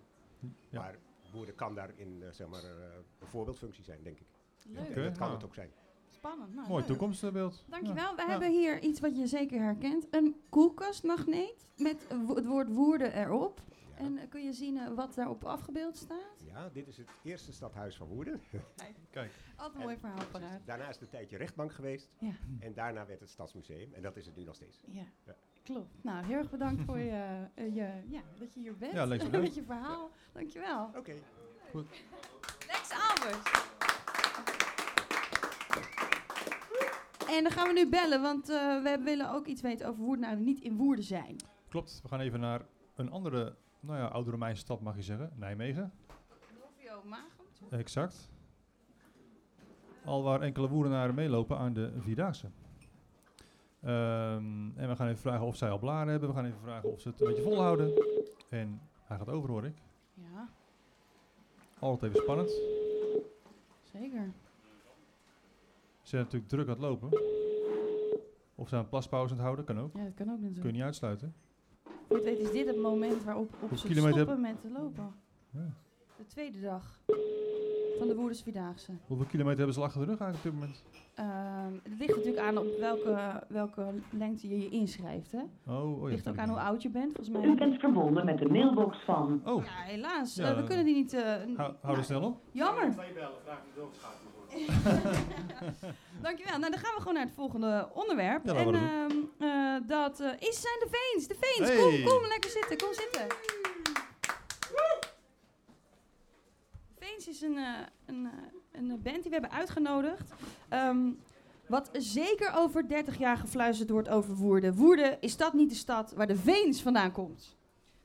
[0.70, 0.80] Ja.
[0.80, 0.98] Maar
[1.36, 2.70] boeren kan daar in eh, zeg maar, eh,
[3.20, 4.28] een voorbeeldfunctie zijn, denk ik.
[4.68, 4.88] Leuk.
[4.90, 5.34] En dat kan nou.
[5.34, 5.72] het ook zijn.
[6.10, 6.54] spannend.
[6.56, 6.90] Nou, Mooi leuk.
[6.92, 7.64] toekomstbeeld.
[7.70, 8.16] Dankjewel.
[8.16, 8.28] We Ja.
[8.30, 10.08] hebben hier iets wat je zeker herkent.
[10.12, 13.62] Een koelkastmagneet met eh, het woord woorden erop.
[13.70, 13.98] Ja.
[13.98, 16.44] En eh, kun je zien eh, wat daarop afgebeeld staat?
[16.46, 18.42] ja, dit is het eerste stadhuis van Woerden.
[19.12, 19.32] Kijk.
[19.56, 20.62] Altijd een mooi verhaal paraat.
[20.66, 22.10] Daarna is het een tijdje rechtbank geweest.
[22.20, 22.34] Ja.
[22.60, 23.94] En daarna werd het Stadsmuseum.
[23.94, 24.84] En dat is het nu nog steeds.
[24.88, 25.06] Ja.
[25.66, 26.04] Klopt.
[26.04, 28.94] Nou, heel erg bedankt voor je, eh, je, ja, dat je hier bent.
[28.94, 29.32] Ja, leuk.
[29.32, 30.10] Met je verhaal.
[30.34, 30.90] Dankjewel.
[30.96, 31.14] Oké.
[32.68, 33.64] Lex Albers.
[37.28, 40.38] En dan gaan we nu bellen, want eh, we willen ook iets weten over Woerdenaren
[40.38, 41.36] die niet in Woerden zijn.
[41.70, 42.62] Klopt, we gaan even naar
[42.96, 45.94] een andere, nou ja, oude Romeinse stad mag je zeggen, Nijmegen.
[46.60, 47.80] Novio Magum.
[47.80, 48.30] Exact.
[50.06, 52.50] Al waar enkele woerdenaren meelopen aan de Vierdaagse.
[53.86, 56.30] Ehm, en we gaan even vragen of zij al blaren hebben.
[56.30, 57.94] We gaan even vragen of ze het een beetje volhouden.
[58.50, 59.78] En hij gaat over, hoor ik.
[60.14, 60.50] Ja,
[61.80, 62.50] Altijd even spannend.
[63.84, 64.32] zeker.
[66.02, 67.10] Ze zijn natuurlijk druk aan het lopen.
[68.56, 69.96] Of ze een plaspauze aan het houden, kan ook.
[69.96, 70.76] Ja, dat kan ook Kun je natuurlijk.
[70.76, 71.36] niet uitsluiten.
[72.08, 75.14] Voor het weet is dit het moment waarop op ze kilometer stoppen met te lopen.
[75.52, 75.74] Ja.
[76.18, 77.00] De tweede dag
[77.98, 78.92] van de Woerders Vierdaagse.
[79.08, 80.84] Hoeveel kilometer hebben ze al achter de rug eigenlijk op dit moment?
[81.16, 85.32] Ehm, het ligt natuurlijk aan op welke, welke lengte je je inschrijft.
[85.32, 85.42] Hè?
[85.68, 86.08] Oh, oh Het ja.
[86.16, 86.68] ligt ook aan hoe niet.
[86.68, 87.56] oud je bent, volgens U mij.
[87.56, 90.36] bent verbonden met de mailbox van Oh, Ja, helaas.
[90.36, 91.14] Ja, Eh, we kunnen die niet...
[91.14, 92.38] eh, hou, hou nou, er snel op.
[92.52, 92.92] Jammer.
[92.92, 94.34] Twee bellen, vraag de doodschakelen.
[96.22, 96.58] Dankjewel.
[96.60, 98.46] Nou, dan gaan we gewoon naar het volgende onderwerp.
[98.46, 101.28] Ja, en laten we ehm, eh, dat eh, is, zijn de Veens.
[101.28, 101.70] De Veens.
[101.70, 101.78] Hey.
[101.78, 102.78] Kom, kom, lekker zitten.
[102.78, 103.28] Kom zitten.
[107.18, 108.32] Is een, eh, een, eh,
[108.72, 110.32] een band die we hebben uitgenodigd.
[110.70, 111.12] Ehm,
[111.68, 114.76] wat zeker over 30 jaar gefluisterd wordt over Woerden.
[114.76, 117.56] Woerden, is dat niet de stad waar de Veens vandaan komt?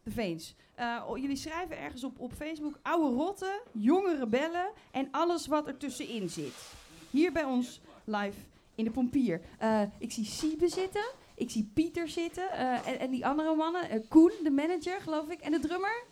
[0.03, 0.55] De Veens.
[0.75, 5.77] Eh, jullie schrijven ergens op, op Facebook oude rotten, jonge rebellen en alles wat er
[5.77, 6.73] tussenin zit.
[7.11, 8.38] Hier bij ons live
[8.75, 9.40] in de Pompier.
[9.99, 14.09] Ik zie Siebe zitten, ik zie Pieter zitten en, en die andere mannen.
[14.09, 16.05] Koen, de manager geloof ik, en de drummer?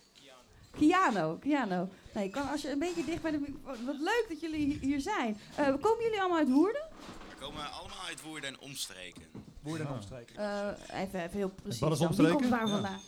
[0.79, 1.37] Kiano.
[1.37, 1.89] Kiano.
[2.13, 3.85] Nee, kan, als je een beetje dicht bij de microfoon...
[3.85, 5.39] Wat leuk dat jullie hi- hier zijn.
[5.55, 6.87] Eh, komen jullie allemaal uit Woerden?
[7.29, 9.23] We komen allemaal uit Woerden en omstreken.
[9.61, 9.97] Woerden en Ah.
[9.99, 10.35] omstreken.
[10.35, 11.79] Eh, even, even heel precies.
[11.79, 12.07] Wat is dan.
[12.07, 12.35] Wie omstreken?
[12.35, 12.73] komt waar Ja.
[12.73, 13.01] vandaan?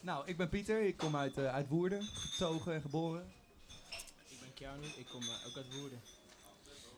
[0.00, 3.32] Nou, ik ben Pieter, ik kom uit, eh, uit Woerden, getogen en geboren.
[4.28, 6.00] Ik ben Keanu, ik kom ook uit Woerden.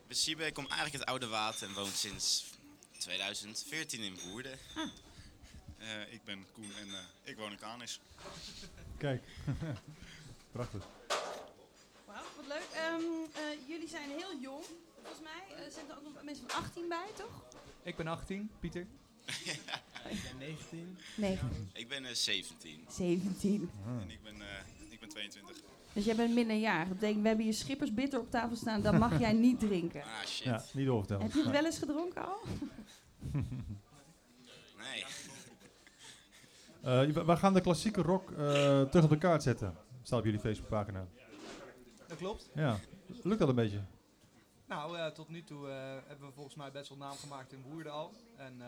[0.01, 2.45] Ik ben Siebe, ik kom eigenlijk uit Oude Water en woon sinds
[2.97, 4.57] 2014 in Woerden.
[5.77, 7.99] Eh, ik ben Koen en eh, ik woon in Kanis.
[8.97, 9.23] Kijk.
[10.55, 10.83] Prachtig.
[12.05, 12.67] Wauw, wat leuk.
[12.73, 13.01] Ehm,
[13.33, 14.63] eh, jullie zijn heel jong,
[15.01, 15.65] volgens mij.
[15.65, 17.43] Er zijn er ook nog mensen van 18 bij, toch?
[17.83, 18.81] Ik ben 18, Pieter.
[20.15, 20.97] ik ben 19.
[21.15, 21.39] Nee,
[21.73, 23.69] Ik ben eh, 17 17.
[23.85, 24.01] Ah.
[24.01, 24.47] En ik ben, eh,
[24.89, 25.55] ik ben 22.
[25.93, 26.87] Dus jij bent minderjarig.
[26.87, 28.81] Dat betekent, we hebben hier schippersbitter op tafel staan.
[28.81, 30.01] Dat mag jij niet drinken.
[30.03, 30.43] Ah shit.
[30.45, 31.23] Ja, niet doorvertellen.
[31.23, 32.37] Heb je het wel eens gedronken al?
[34.77, 35.05] Nee.
[36.81, 39.75] Eh, we- gaan de klassieke rock eh, terug op de kaart zetten.
[40.05, 41.07] Staat op jullie Facebookpagina.
[42.07, 42.49] Dat klopt.
[42.55, 42.79] Ja.
[43.23, 43.81] Lukt dat een beetje?
[44.67, 45.75] Nou, eh, tot nu toe eh,
[46.07, 48.13] hebben we volgens mij best wel naam gemaakt in Woerden al.
[48.37, 48.67] En eh,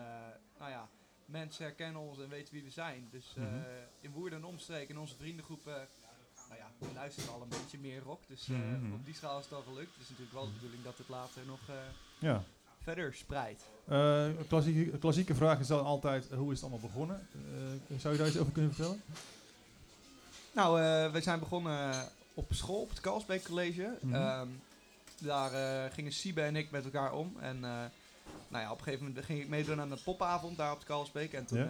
[0.58, 0.88] nou ja,
[1.24, 3.08] mensen herkennen ons en weten wie we zijn.
[3.10, 3.46] Dus Mhm.
[4.00, 5.72] in Woerden en omstreken, in onze vriendengroep, eh,
[6.48, 8.20] nou ja, we luisteren al een beetje meer rock.
[8.28, 8.92] Dus Mhm.
[8.92, 9.92] op die schaal is het al gelukt.
[9.92, 11.60] Het is natuurlijk wel de bedoeling dat het later nog
[12.18, 12.42] Ja.
[12.82, 13.68] verder spreidt.
[13.86, 17.28] Een klassieke, klassieke vraag is dan altijd, hoe is het allemaal begonnen?
[17.98, 19.02] Zou je daar iets over kunnen vertellen?
[20.52, 21.94] Nou, eh, we zijn begonnen
[22.34, 23.96] op school, op het Kalsbeek College.
[24.00, 24.14] Mhm.
[24.14, 24.48] Ehm,
[25.18, 27.36] daar eh, gingen Siebe en ik met elkaar om.
[27.40, 27.70] En eh,
[28.48, 30.86] nou ja, op een gegeven moment ging ik meedoen aan de popavond daar op het
[30.86, 31.32] Kalsbeek.
[31.32, 31.66] En toen eh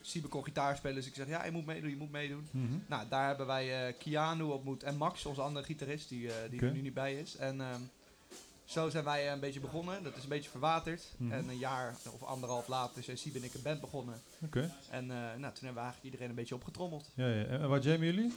[0.00, 2.48] Siebe kon gitaar spelen, dus ik zeg, ja, je moet meedoen, je moet meedoen.
[2.50, 2.78] Mhm.
[2.86, 6.80] Nou, daar hebben wij Keanu ontmoet en Max, onze andere gitarist, die, die er nu
[6.80, 7.36] niet bij is.
[7.36, 7.80] En ehm,
[8.66, 10.02] zo zijn wij eh, een beetje begonnen.
[10.02, 11.04] Dat is een beetje verwaterd.
[11.16, 11.32] Mhm.
[11.32, 14.22] En een jaar of anderhalf later zijn Siebe en ik een band begonnen.
[14.44, 14.72] Oké.
[14.90, 17.10] En eh, nou, toen hebben we eigenlijk iedereen een beetje opgetrommeld.
[17.14, 17.44] Ja, ja.
[17.44, 18.32] En waar jammen jullie?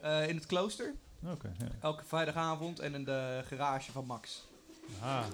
[0.00, 0.94] Eh, in het klooster.
[1.24, 1.52] Oké.
[1.58, 1.66] ja.
[1.80, 4.44] Elke vrijdagavond en in de garage van Max.
[5.00, 5.24] Ah,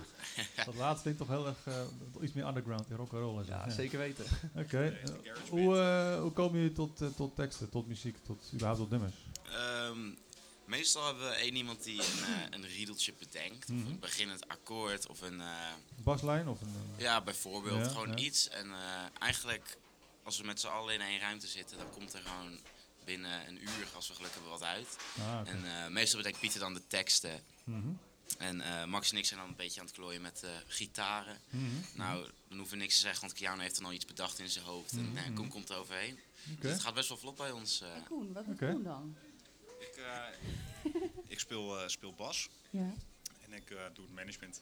[0.65, 3.45] dat laatste klinkt toch heel erg eh, iets meer underground in rock and roll en
[3.45, 3.53] zo.
[3.53, 4.25] Ja, zeker weten.
[4.57, 4.99] Oké.
[5.49, 9.15] hoe, eh, hoe komen jullie tot, tot teksten, tot muziek, tot überhaupt tot nummers?
[9.45, 9.99] Ehm,
[10.77, 13.69] meestal hebben we één iemand die een, eh, een riedeltje bedenkt.
[13.71, 13.87] Of Mhm.
[13.87, 15.41] een beginnend akkoord of een...
[15.41, 16.75] eh, Baslijn of een...
[16.97, 17.81] eh, ja, bijvoorbeeld.
[17.85, 18.17] Ja, gewoon ja.
[18.17, 18.49] iets.
[18.49, 19.77] En eh, eigenlijk,
[20.23, 22.59] als we met z'n allen in één ruimte zitten, dan komt er gewoon
[23.05, 24.97] binnen een uur, als we geluk hebben, wat uit.
[25.19, 25.49] ah.
[25.49, 27.45] En eh, meestal bedenkt Pieter dan de teksten.
[27.65, 27.89] Mhm.
[28.39, 31.39] En eh, Max en ik zijn dan een beetje aan het klooien met eh, gitaren.
[31.51, 31.65] Mhm.
[31.95, 34.49] Nou, dan hoeven we niks te zeggen, want Keanu heeft dan al iets bedacht in
[34.49, 34.93] zijn hoofd.
[34.93, 35.17] En Mhm.
[35.17, 36.19] eh, Koen komt er overheen.
[36.61, 37.81] Dus het gaat best wel vlot bij ons.
[37.81, 37.95] eh.
[37.95, 38.73] En Koen, wat doet Oké.
[38.73, 39.17] Koen dan?
[40.03, 40.09] Ik,
[40.95, 42.93] eh, ik speel, eh, speel bas Ja.
[43.45, 44.61] en ik eh, doe het management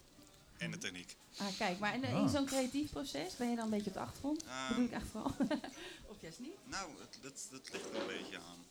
[0.59, 1.17] en de techniek.
[1.37, 2.31] Ah, kijk, maar in, in Ah.
[2.33, 4.45] zo'n creatief proces ben je dan een beetje op de achtergrond?
[4.45, 5.37] Eh, Bedoel ik echt vooral?
[6.11, 6.55] of juist niet?
[6.65, 8.65] nou, het, dat, dat ligt er een beetje aan.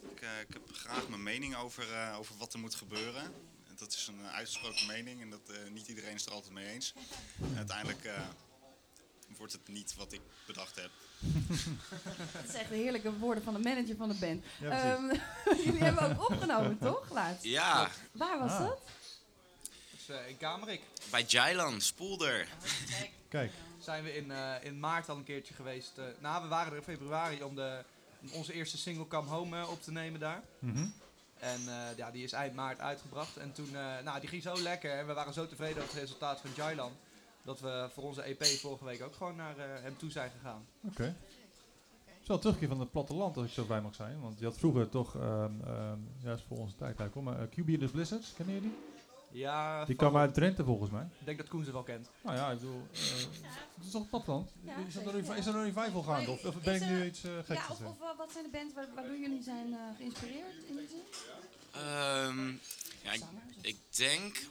[0.00, 3.22] Ik, ik heb graag mijn mening over, eh, over wat er moet gebeuren.
[3.68, 6.68] En dat is een uitgesproken mening en dat, eh, niet iedereen is er altijd mee
[6.68, 6.92] eens.
[7.40, 8.28] En uiteindelijk eh,
[9.36, 10.90] wordt het niet wat ik bedacht heb.
[12.32, 14.44] Dat zijn echt de heerlijke woorden van de manager van de band.
[14.60, 14.70] Ja.
[14.94, 15.04] Ehm,
[15.64, 17.10] jullie hebben ook opgenomen, toch?
[17.10, 17.44] Laatst.
[17.44, 18.58] Ja, Waar was Ah.
[18.58, 18.78] dat?
[19.90, 20.80] Dus eh, in Kamerik
[21.10, 22.48] bij Jailan, Spoelder.
[23.28, 23.52] Kijk.
[23.80, 25.92] zijn we in, eh, in maart al een keertje geweest.
[25.98, 27.84] eh, nou, we waren er in februari om, de,
[28.22, 30.42] om onze eerste single Come Home op te nemen daar.
[30.58, 30.86] Mhm.
[31.38, 33.36] En eh, ja, die is eind maart uitgebracht.
[33.36, 34.90] En toen, eh, nou, die ging zo lekker.
[34.98, 36.92] En we waren zo tevreden over het resultaat van Jailan.
[37.44, 40.66] Dat we voor onze EP vorige week ook gewoon naar eh, hem toe zijn gegaan.
[40.80, 41.02] Oké.
[41.02, 41.14] Het
[42.20, 44.20] is wel een terugkeer van het platteland, als ik zo bij mag zijn.
[44.20, 47.48] Want je had vroeger toch, ehm ehm ja, is voor onze tijd eigenlijk maar uh,
[47.76, 48.74] QB the Blizzards, kennen jullie?
[49.30, 51.02] Ja, Die kwam uit Drenthe volgens mij.
[51.18, 52.08] Ik denk dat Koen ze wel kent.
[52.22, 52.98] Nou ja, ik bedoel, eh,
[53.74, 54.52] het is toch het platteland?
[54.60, 55.34] Ja, is, er een, ja.
[55.34, 56.30] is er een revival gaande?
[56.30, 58.50] Of, of ben ik nu iets eh, geks Ja, of, of eh, wat zijn de
[58.50, 61.00] bands waar- waardoor jullie zijn eh, geïnspireerd in die zin?
[61.72, 62.48] Ehm,
[63.02, 63.22] ja, ik,
[63.60, 64.46] ik denk,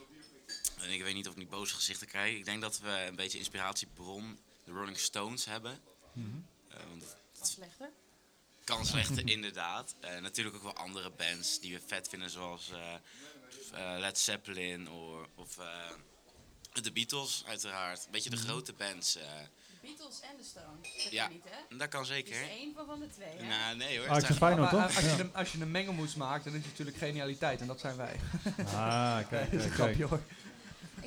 [0.82, 3.16] en ik weet niet of ik niet boze gezichten krijg, ik denk dat we een
[3.16, 5.78] beetje inspiratiebron de Rolling Stones hebben.
[6.12, 6.26] Mhm.
[6.68, 6.76] Eh,
[7.38, 7.90] Wat slechter?
[8.64, 9.94] kan slechter, inderdaad.
[10.00, 12.94] Eh, natuurlijk ook wel andere bands die we vet vinden, zoals eh,
[13.94, 15.90] eh, Led Zeppelin or, of eh,
[16.82, 18.04] de Beatles, uiteraard.
[18.04, 19.16] Een beetje de grote bands.
[19.16, 19.22] eh.
[19.80, 21.02] De Beatles en de Stones.
[21.04, 21.24] Dat Ja.
[21.24, 21.76] kan niet, hè?
[21.76, 22.42] dat kan Het zeker.
[22.42, 23.46] is één van, van de twee, hè?
[23.46, 24.08] Nou, nee hoor.
[24.08, 24.82] Ah, ik Maar toch?
[24.84, 25.16] als, je Ja.
[25.16, 27.60] de, als je een mengelmoes maakt, dan is het natuurlijk genialiteit.
[27.60, 28.20] En dat zijn wij.
[28.66, 29.72] Ah, kijk, Dat is een kijk.
[29.74, 30.20] grapje hoor.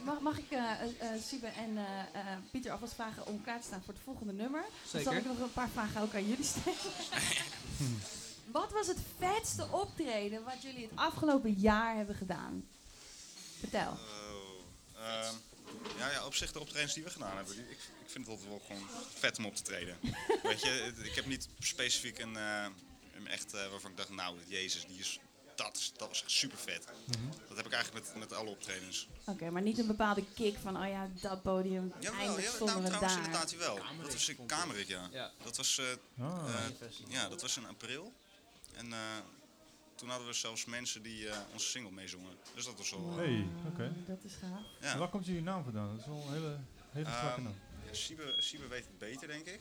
[0.05, 3.59] Mag, mag ik eh eh, eh, Siebe en eh, eh, Pieter alvast vragen om klaar
[3.59, 4.61] te staan voor het volgende nummer?
[4.61, 5.17] Dan zal Zeker.
[5.17, 6.77] ik nog een paar vragen ook aan jullie stellen.
[8.57, 12.67] wat was het vetste optreden wat jullie het afgelopen jaar hebben gedaan?
[13.59, 13.91] Vertel.
[13.91, 15.33] Oh, ehm,
[15.97, 17.69] ja, ja, op zich de optredens die we gedaan hebben, ik,
[18.05, 19.97] ik vind het wel gewoon vet om op te treden.
[20.43, 22.65] Weet je, ik heb niet specifiek een, eh,
[23.15, 25.19] een echt eh, waarvan ik dacht, nou, jezus, die is,
[25.55, 26.85] dat, is, dat was echt super vet.
[27.05, 27.27] Mhm.
[27.47, 29.07] Dat heb ik eigenlijk met, met alle optredens.
[29.25, 32.75] Oké, maar niet een bepaalde kick van, oh ja, dat podium, Jawel, eindelijk ja, stonden
[32.75, 33.25] nou, we trouwens daar.
[33.25, 33.75] inderdaad wel.
[34.03, 35.09] Dat was in Kamerik, ja.
[35.11, 35.31] Ja.
[35.43, 35.85] Dat was, eh,
[36.25, 36.49] Ah.
[36.79, 38.13] eh, ja, dat was in april.
[38.73, 38.99] En eh,
[39.95, 42.35] toen hadden we zelfs mensen die eh, onze single meezongen.
[42.55, 43.15] Dus dat was wel...
[43.17, 43.93] Hey, oké.
[44.07, 44.59] Dat is gaaf.
[44.81, 44.91] ja.
[44.91, 45.89] En Waar komt jullie naam vandaan?
[45.89, 46.57] Dat is wel een hele,
[46.91, 47.55] hele Ehm, zwakke naam.
[47.91, 49.59] Siebe, Siebe weet het beter, denk ik.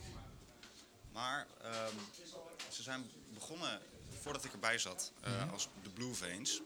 [1.11, 1.93] Maar ehm,
[2.71, 3.81] ze zijn begonnen
[4.25, 5.49] voordat ik erbij zat eh, Mhm.
[5.53, 6.61] als de Blue Veins.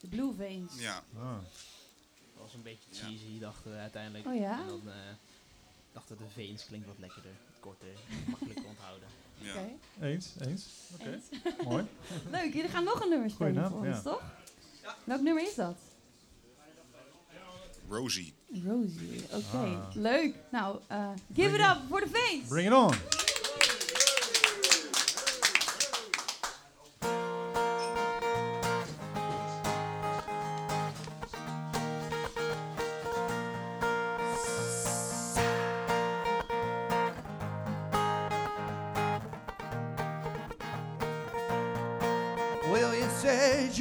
[0.00, 0.72] De Blue Veins.
[0.78, 1.32] Ja, Ah.
[2.34, 2.98] Dat was een beetje Ja.
[3.06, 4.26] cheesy, dachten we uiteindelijk.
[4.26, 4.60] Oh ja?
[4.60, 4.94] En dan eh,
[5.92, 7.88] dachten we de Veens klinkt wat lekkerder, korter,
[8.28, 9.08] makkelijk te onthouden.
[9.38, 9.54] ja.
[9.54, 9.70] Oké.
[10.06, 10.64] Eens, eens.
[11.00, 11.20] Oké,
[11.70, 11.86] mooi.
[12.30, 13.92] Leuk, jullie gaan nog een nummer Goeie spelen naam, voor ja.
[13.94, 14.22] ons, toch?
[15.04, 15.76] Welk nummer is dat?
[17.88, 18.34] Rosie.
[18.64, 19.56] Rosie, oké.
[19.56, 19.94] Ah.
[19.94, 20.34] Leuk.
[20.50, 22.48] Nou, eh, give Bring it it- up voor de Veens.
[22.48, 22.94] Bring it on.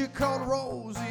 [0.06, 1.05] you called Rosie.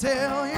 [0.00, 0.49] Tell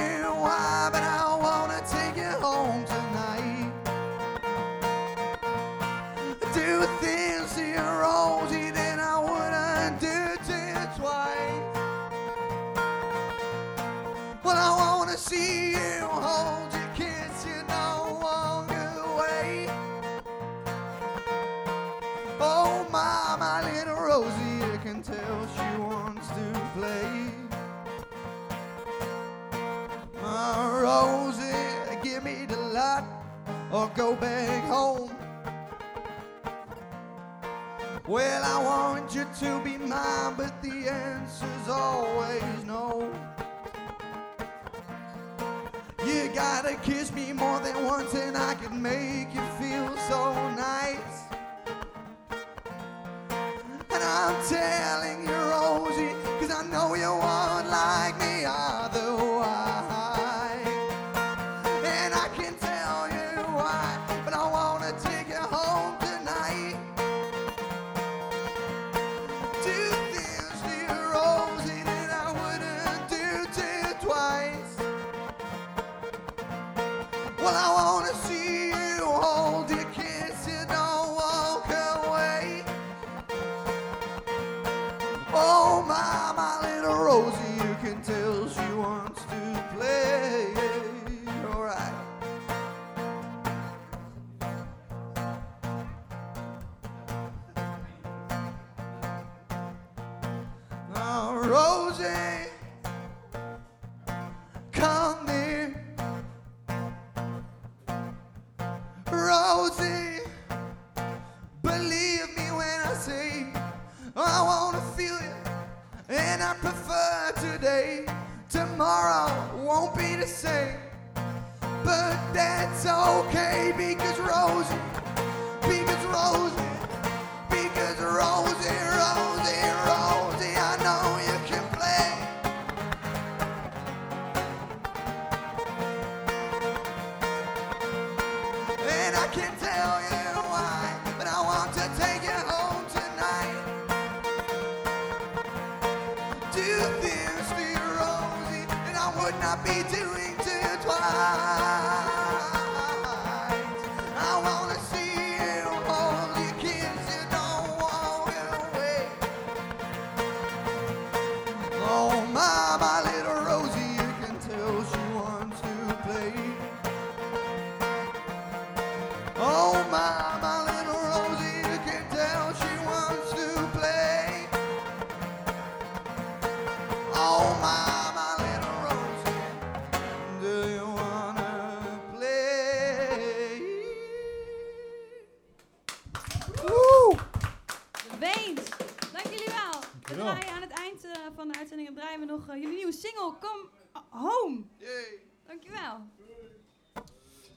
[56.83, 57.42] know you won't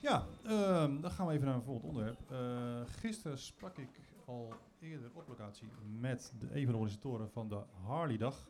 [0.06, 2.32] Ja, ehm, dan gaan we even naar een volgend onderwerp.
[2.32, 3.90] Eh, gisteren sprak ik
[4.26, 5.68] al eerder op locatie
[6.00, 8.50] met de, een van de organisatoren van de Harley-dag.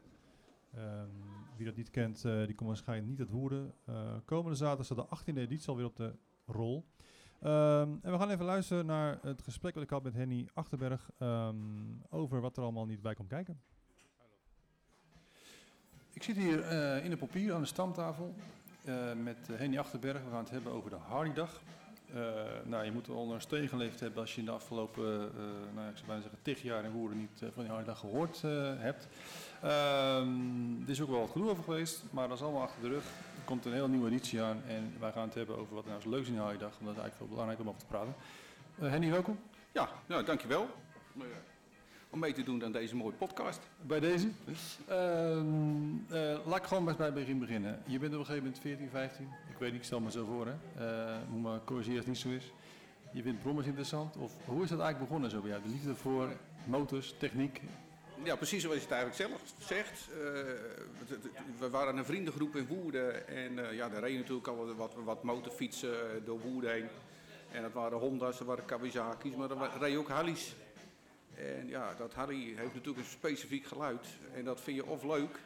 [0.74, 1.10] Ehm,
[1.58, 3.74] wie dat niet kent, eh, die komt waarschijnlijk niet uit Woerden.
[3.86, 6.86] Eh, komende zaterdag staat de 18e editie alweer op de rol.
[7.42, 11.10] Ehm, en we gaan even luisteren naar het gesprek dat ik had met Henny Achterberg
[12.10, 13.62] over wat er allemaal niet bij komt kijken.
[16.14, 16.72] Ik zit hier
[17.04, 18.36] in de papier aan de stamtafel
[18.86, 20.24] eh, met eh, Henny Achterberg.
[20.24, 21.62] We gaan het hebben over de Hardy-dag.
[22.14, 22.22] Eh,
[22.64, 25.76] nou, je moet wel onder een steen geleefd hebben als je in de afgelopen, eh,
[25.76, 28.52] nou, ik zou bijna zeggen, tig jaar in Woerden niet van die Hardy-dag gehoord eh,
[28.78, 29.08] hebt.
[29.62, 32.88] Ehm, er is ook wel wat gedoe over geweest, maar dat is allemaal achter de
[32.88, 33.04] rug.
[33.04, 35.90] Er komt een heel nieuwe editie aan en wij gaan het hebben over wat er
[35.90, 36.72] nou zo leuk is in de Hardy-dag.
[36.72, 38.16] Want dat is eigenlijk veel belangrijk om over te praten.
[38.80, 39.40] Eh, Henny, welkom.
[39.72, 40.68] Ja, nou, dankjewel.
[42.10, 43.60] Om, mee te doen aan deze mooie podcast.
[43.82, 44.30] Bij deze.
[44.88, 45.46] Ehm,
[46.10, 47.82] eh, laat ik gewoon maar eens bij het begin beginnen.
[47.86, 49.30] Je bent op een gegeven moment 14, 15.
[49.50, 50.48] Ik weet niet, ik stel me zo voor.
[50.48, 50.54] Hè.
[50.86, 52.54] Eh, moet maar corrigeren als het niet zo is.
[53.12, 54.18] Je vindt brommers interessant.
[54.18, 55.62] Of hoe is dat eigenlijk begonnen zo bij jou?
[55.62, 56.30] De liefde voor
[56.66, 57.62] motors, techniek.
[58.24, 60.10] Ja, precies zoals je het eigenlijk zelf zegt.
[60.12, 60.18] Eh,
[61.60, 63.28] we waren een vriendengroep in Woerden.
[63.28, 66.88] En ja, er reden natuurlijk al wat, wat motorfietsen door Woerden heen.
[67.52, 70.56] En dat waren Honda's, dat waren Kawasaki's, maar er reden ook Harleys.
[71.38, 74.08] En ja, dat Harley heeft natuurlijk een specifiek geluid.
[74.34, 75.40] En dat vind je of leuk,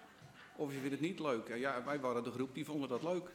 [0.56, 1.50] of je vindt het niet leuk.
[1.50, 3.30] En ja, wij waren de groep die vonden dat leuk.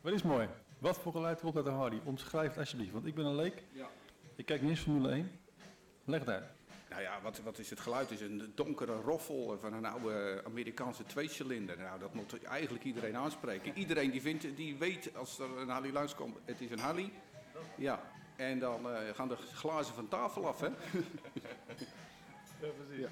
[0.00, 0.48] Wat is mooi?
[0.78, 1.98] Wat voor geluid komt uit de Hardy?
[2.04, 3.62] Omschrijf het alsjeblieft, want ik ben een leek.
[3.72, 3.88] Ja.
[4.36, 5.30] Ik kijk niet eens Formule 1.
[6.04, 6.44] Leg het uit.
[6.90, 8.10] Nou ja, wat, wat is het geluid?
[8.10, 11.78] Het is een donkere roffel van een oude Amerikaanse tweecilinder.
[11.78, 13.78] Nou, dat moet eigenlijk iedereen aanspreken.
[13.78, 17.12] Iedereen die, vindt, die weet als er een Harley langskomt, het is een Harley.
[17.76, 18.02] Ja,
[18.40, 20.66] en dan eh, gaan de glazen van tafel af, hè?
[20.66, 20.72] Ja,
[22.86, 23.06] precies.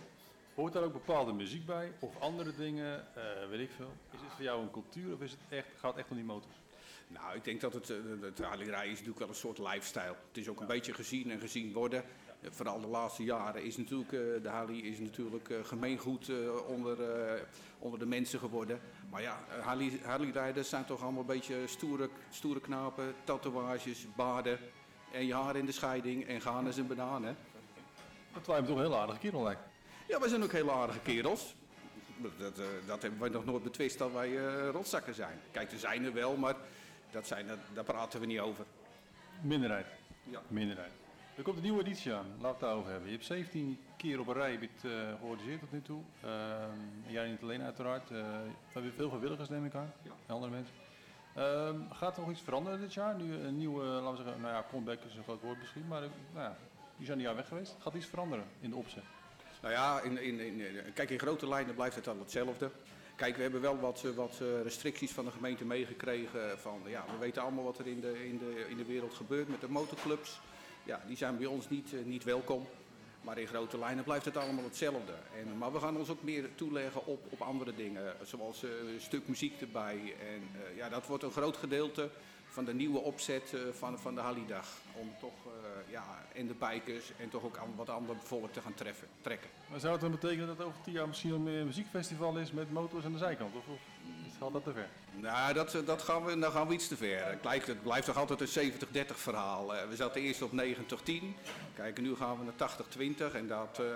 [0.54, 3.92] Hoort daar ook bepaalde muziek bij of andere dingen, eh, weet ik veel?
[4.10, 6.24] Is het voor jou een cultuur of is het echt, gaat het echt om die
[6.24, 6.54] motors?
[7.08, 10.14] Nou, ik denk dat het, eh, het Harley-rijden is natuurlijk wel een soort lifestyle.
[10.28, 12.02] Het is ook een beetje gezien en gezien worden.
[12.40, 16.66] Eh, Vooral de laatste jaren is natuurlijk, eh, de Harley is natuurlijk eh, gemeengoed eh,
[16.68, 17.42] onder, eh,
[17.78, 18.80] onder de mensen geworden.
[19.10, 24.58] Maar ja, eh, Harley- Harley-rijders zijn toch allemaal een beetje stoere, stoere knapen, tatoeages, baden
[25.12, 27.36] en je haar in de scheiding en gaan eens en bananen.
[28.32, 29.60] Dat lijkt me toch een heel aardige kerel lijkt.
[30.08, 31.54] Ja, wij zijn ook hele aardige kerels.
[32.38, 35.38] Dat, eh, dat hebben wij nog nooit betwist dat wij eh, rotzakken zijn.
[35.50, 36.54] Kijk, er zijn er wel, maar
[37.10, 38.64] dat zijn, er- daar praten we niet over.
[39.42, 39.86] Minderheid.
[40.24, 40.40] Ja.
[40.48, 40.92] Minderheid.
[41.36, 43.08] Er komt een nieuwe editie aan, laten we het daarover hebben.
[43.08, 46.02] Je hebt 17 keer op een rij het, eh, georganiseerd tot nu toe.
[46.22, 48.08] Ehm, jij niet alleen uiteraard.
[48.08, 50.74] We hebben veel vrijwilligers neem ik aan, en andere mensen.
[51.38, 53.14] Ehm, gaat er nog iets veranderen dit jaar?
[53.14, 56.02] Nu een nieuwe, laten we zeggen, nou ja, comeback is een groot woord misschien, maar
[56.02, 56.56] eh, nou ja,
[56.96, 57.76] die zijn een jaar weg geweest.
[57.78, 59.02] Gaat iets veranderen in de opzet?
[59.62, 60.62] Nou ja, in, in, in,
[60.94, 62.70] kijk, in grote lijnen blijft het al hetzelfde.
[63.16, 66.58] Kijk, we hebben wel wat, eh, wat eh, restricties van de gemeente meegekregen.
[66.58, 69.48] Van, ja, we weten allemaal wat er in de, in, de, in de wereld gebeurt
[69.48, 70.40] met de motorclubs.
[70.84, 72.66] Ja, die zijn bij ons niet, eh, niet welkom.
[73.28, 75.12] Maar in grote lijnen blijft het allemaal hetzelfde.
[75.38, 79.00] En, maar we gaan ons ook meer toeleggen op, op andere dingen, zoals eh, een
[79.00, 80.14] stuk muziek erbij.
[80.20, 82.10] En eh, ja, dat wordt een groot gedeelte
[82.46, 84.66] van de nieuwe opzet eh, van, van de Hallidag.
[85.00, 85.34] Om toch,
[85.90, 86.04] ja,
[86.34, 89.50] en de bikers en toch ook aan wat ander volk te gaan treffen, trekken.
[89.70, 93.04] Maar zou het dan betekenen dat over tien jaar misschien een muziekfestival is met motors
[93.04, 93.54] aan de zijkant?
[93.56, 93.64] Of
[94.40, 94.88] gaat dat te ver?
[95.20, 97.26] Nou, dat, eh, dat gaan we, dan gaan we iets te ver.
[97.26, 99.74] Het, lijkt, het blijft toch altijd een 70-30 verhaal.
[99.74, 101.36] Eh, we zaten eerst op 90-10.
[101.74, 103.86] Kijk, en nu gaan we naar 80-20 en dat, eh,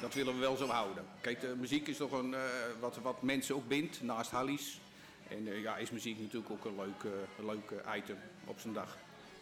[0.00, 1.04] dat willen we wel zo houden.
[1.20, 2.40] Kijk, de muziek is toch een, eh,
[2.80, 4.80] wat, wat mensen ook bindt, naast Hallies.
[5.28, 8.96] En eh, ja, is muziek natuurlijk ook een leuk, leuk item op zijn dag.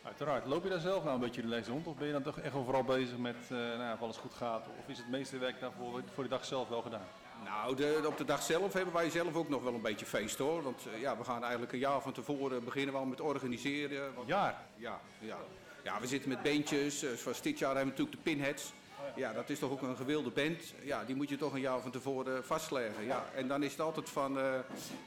[0.07, 0.47] Uiteraard.
[0.47, 1.87] Loop je daar zelf nou een beetje de les rond?
[1.87, 4.17] Of ben je dan toch echt wel vooral bezig met eh, nou, ja, of alles
[4.17, 4.67] goed gaat?
[4.79, 7.07] Of is het meeste werk daarvoor voor de dag zelf wel gedaan?
[7.47, 10.39] Nou, de, op de dag zelf hebben wij zelf ook nog wel een beetje feest
[10.39, 10.63] hoor.
[10.63, 14.15] Want eh, ja, we gaan eigenlijk een jaar van tevoren beginnen we al met organiseren.
[14.15, 14.65] Want, jaar?
[14.77, 15.39] Ja, ja.
[15.83, 17.03] ja, we zitten met bandjes.
[17.03, 18.73] eh, Zoals dit jaar hebben we natuurlijk de Pinheads.
[19.17, 20.75] Ja, dat is toch ook een gewilde band.
[20.83, 23.05] Ja, die moet je toch een jaar van tevoren vastleggen.
[23.05, 24.53] Ja, en dan is het altijd van, eh,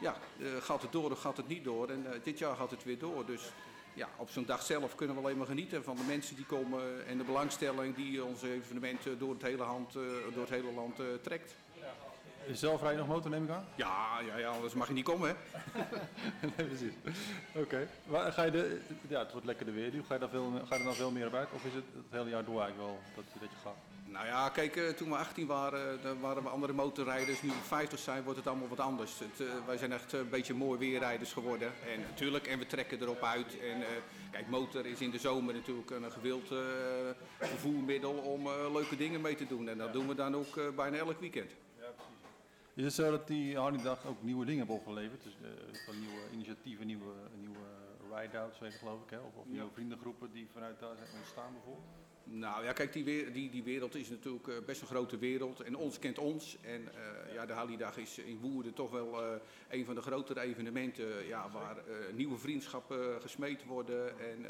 [0.02, 1.90] ja, eh, gaat het door of gaat het niet door?
[1.90, 3.26] En eh, dit jaar gaat het weer door.
[3.26, 3.52] Dus
[3.94, 7.08] ja, op zo'n dag zelf kunnen we alleen maar genieten van de mensen die komen
[7.08, 10.02] en de belangstelling die ons evenement eh, door het hele, hand, eh,
[10.34, 11.56] door het hele land eh, trekt.
[12.54, 13.66] Zelf rij je nog motor, neem ik aan?
[13.76, 15.36] Ja, ja, ja, anders mag je niet komen, hè?
[16.58, 16.94] nee, precies.
[17.56, 17.88] Oké.
[18.08, 20.04] Maar Ga je de, ja, het wordt lekker de weer nu.
[20.08, 21.48] Ga je, daar veel, ga je er dan veel meer op uit?
[21.54, 23.76] Of is het het hele jaar door eigenlijk wel dat, dat je gaat?
[24.06, 27.42] Nou ja, kijk, eh, toen we 18 waren, dan waren we andere motorrijders.
[27.42, 29.20] Nu we 50 zijn, wordt het allemaal wat anders.
[29.20, 31.68] Het, eh, wij zijn echt een beetje mooi weerrijders geworden.
[31.68, 33.60] En natuurlijk, en we trekken erop uit.
[33.60, 33.88] En eh,
[34.32, 36.58] kijk, motor is in de zomer natuurlijk een gewild eh,
[37.40, 39.70] vervoermiddel om eh, leuke dingen mee te doen.
[39.70, 41.52] En dat doen we dan ook eh, bijna elk weekend.
[42.80, 45.24] Is het zo dat die Harley-dag ook nieuwe dingen hebben opgeleverd?
[45.24, 45.50] Dus eh,
[45.86, 47.66] van nieuwe initiatieven, nieuwe, nieuwe
[48.14, 49.18] ride-outs, weet ik, geloof ik, hè?
[49.18, 49.52] Of, of Ja.
[49.52, 51.86] nieuwe vriendengroepen die vanuit daar zijn ontstaan bijvoorbeeld?
[52.24, 55.62] Nou ja, kijk, die, die, die wereld is natuurlijk eh, best een grote wereld.
[55.62, 56.58] En ons kent ons.
[56.62, 61.28] En eh, ja, de Hallidag is in Woerden toch wel een van de grotere evenementen
[61.28, 61.78] ja, waar
[62.14, 64.20] nieuwe vriendschappen gesmeed worden.
[64.20, 64.46] En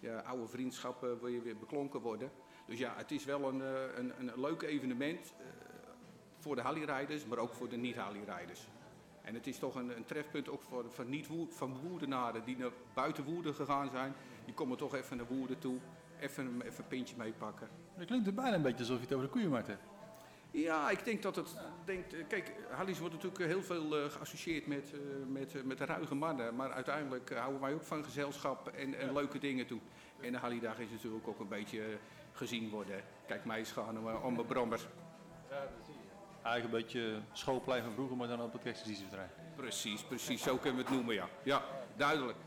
[0.00, 2.30] ja, oude vriendschappen weer, weer beklonken worden.
[2.66, 3.60] Dus ja, het is wel een,
[3.98, 5.34] een, een leuk evenement
[6.42, 8.60] voor de Hallirijders, maar ook voor de niet-Hallirijders.
[9.22, 12.70] En het is toch een, een trefpunt ook voor, voor niet van Woerdenaren die naar
[12.94, 14.14] buiten Woerden gegaan zijn.
[14.44, 15.76] Die komen toch even naar Woerden toe,
[16.20, 17.68] even, een- even een pintje meepakken.
[17.94, 19.82] Het klinkt er bijna een beetje alsof je het over de koeienmarkt hebt.
[20.50, 21.56] Ja, ik denk dat het.
[21.84, 24.98] Denkt, eh, kijk, Hallies wordt natuurlijk heel veel eh, geassocieerd met, eh,
[25.32, 26.56] met, eh, met de ruige mannen.
[26.56, 29.80] Maar uiteindelijk houden wij ook van gezelschap en, en leuke dingen doen.
[30.20, 31.82] En de Halliedag is natuurlijk ook een beetje
[32.32, 33.02] gezien worden.
[33.26, 34.86] Kijk, mij is gaan om, eh, om mijn brommers.
[36.42, 39.30] Eigenlijk een beetje schoolplein van vroeger, maar dan op het exercitiebedrijf.
[39.56, 40.42] Precies, precies.
[40.42, 41.28] Zo kunnen we het noemen, ja.
[41.42, 41.62] Ja,
[41.96, 42.38] duidelijk.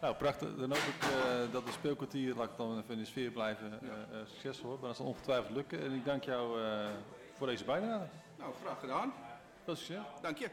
[0.00, 0.56] Nou, prachtig.
[0.56, 3.80] Dan hoop ik eh, dat het speelkwartier, laat ik dan even in de sfeer blijven,
[3.82, 4.80] eh, eh, succesvol wordt.
[4.80, 5.82] Maar dat zal ongetwijfeld lukken.
[5.82, 6.88] En ik dank jou eh,
[7.32, 8.08] voor deze bijdrage.
[8.38, 9.12] Nou, graag gedaan.
[9.64, 10.04] Veel succes.
[10.20, 10.50] Dank je.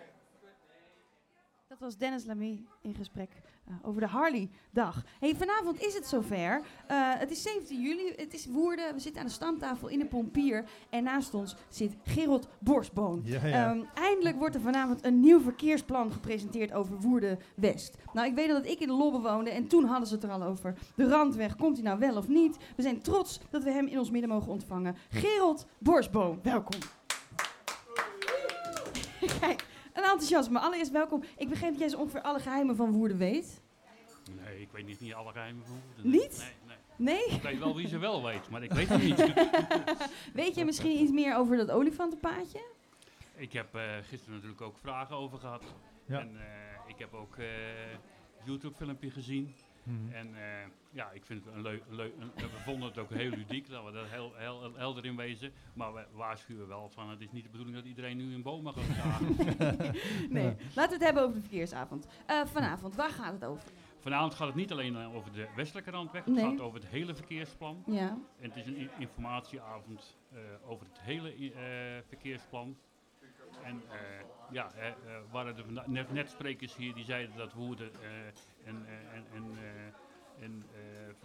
[1.67, 3.29] Dat was Dennis Lamy in gesprek
[3.81, 5.03] over de Harley-dag.
[5.19, 6.61] Hey, vanavond is het zover.
[6.87, 8.93] Eh, het is 17 juli, het is Woerden.
[8.93, 10.63] We zitten aan de stamtafel in de Pompier.
[10.89, 13.21] En naast ons zit Gerald Borstboon.
[13.23, 13.69] Ja, ja.
[13.69, 17.97] Ehm, eindelijk wordt er vanavond een nieuw verkeersplan gepresenteerd over Woerden-West.
[18.13, 20.31] Nou, ik weet dat ik in de Lobbe woonde en toen hadden ze het er
[20.31, 20.75] al over.
[20.95, 22.57] De Randweg, komt hij nou wel of niet?
[22.75, 24.95] We zijn trots dat we hem in ons midden mogen ontvangen.
[25.09, 26.79] Gerald Borstboon, welkom.
[29.39, 29.65] Kijk,
[30.03, 30.59] een enthousiasme.
[30.59, 31.23] Allereerst welkom.
[31.37, 33.61] Ik begreep dat jij zo ongeveer alle geheimen van Woerden weet.
[34.45, 36.11] Nee, ik weet niet, niet alle geheimen van Woerden.
[36.11, 36.21] nee.
[36.21, 36.37] Niet?
[36.37, 37.15] Nee, nee.
[37.15, 37.35] Nee?
[37.35, 39.33] Ik weet wel wie ze wel weet, maar ik weet het niet.
[40.33, 42.61] Weet je misschien iets meer over dat olifantenpaadje?
[43.35, 45.63] ik heb eh, gisteren natuurlijk ook vragen over gehad.
[46.05, 46.19] Ja.
[46.19, 46.43] En eh,
[46.87, 47.45] ik heb ook eh
[48.45, 49.55] YouTube-filmpje gezien.
[49.89, 50.11] Mhm.
[50.13, 51.83] En eh, ja, ik vind het een leuk...
[52.35, 55.51] we vonden het ook heel ludiek, dat we daar heel, heel, heel helder in wezen.
[55.73, 58.73] Maar we waarschuwen wel van, het is niet de bedoeling dat iedereen nu in bomen
[58.73, 59.35] gaat staan.
[60.29, 62.07] Nee, laten we het hebben over de verkeersavond.
[62.25, 63.63] Eh, vanavond, waar gaat het over?
[63.99, 66.43] Vanavond gaat het niet alleen eh, over de westelijke randweg, het Nee.
[66.43, 67.83] gaat over het hele verkeersplan.
[67.85, 68.17] Ja.
[68.39, 71.61] En het is een informatieavond eh, over het hele eh,
[72.07, 72.77] verkeersplan.
[73.63, 73.97] En eh,
[74.51, 74.93] ja, eh, eh,
[75.31, 77.89] waren er net, net sprekers hier die zeiden dat Woerden
[78.65, 79.57] een, een, een,
[80.43, 80.63] een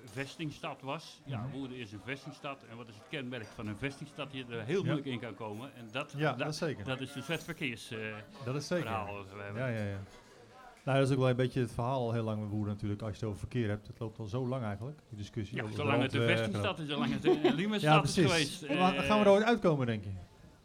[0.04, 1.20] vestingstad was.
[1.24, 1.50] Ja, Mhm.
[1.50, 2.64] Woerden is een vestingstad.
[2.70, 4.28] En wat is het kenmerk van een vestingstad?
[4.32, 4.84] Je er heel Ja.
[4.84, 5.70] moeilijk in kan komen.
[5.76, 6.84] En dat, Ja, dat is zeker.
[6.84, 7.92] Dat is dus het verkeers
[8.44, 8.84] Dat is zeker.
[8.86, 9.62] verhaal dat we hebben.
[9.62, 9.98] Ja, ja, ja.
[10.84, 13.02] Nou, dat is ook wel een beetje het verhaal al heel lang met Woerden natuurlijk.
[13.02, 15.56] Als je het over verkeer hebt, het loopt al zo lang eigenlijk, die discussie.
[15.56, 18.32] Ja, zolang het een randweg vestingstad is, zolang het een ja, is precies.
[18.58, 20.10] geweest, Maar gaan we er ooit uitkomen, denk je?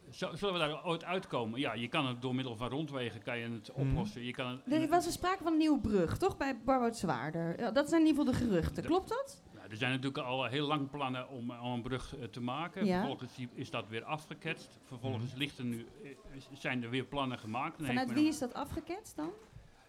[0.10, 1.60] Zullen we daar ooit uitkomen?
[1.60, 3.88] Ja, je kan het door middel van rondwegen kan je het Mhm.
[3.90, 4.24] oplossen.
[4.24, 6.38] Je kan het, Er was er sprake van een nieuwe brug, toch?
[6.38, 7.60] Bij Barbout Zwaarder.
[7.60, 8.84] Ja, dat zijn in ieder geval de geruchten.
[8.84, 9.44] Klopt dat?
[9.54, 12.86] Nou, er zijn natuurlijk al heel lang plannen om, om een brug eh, te maken.
[12.86, 12.98] Ja.
[12.98, 14.80] Vervolgens is dat weer afgeketst.
[14.86, 15.38] Vervolgens Mhm.
[15.38, 16.10] ligt er nu, eh,
[16.54, 17.86] zijn er weer plannen gemaakt.
[17.86, 19.30] Vanuit wie is dat afgeketst dan?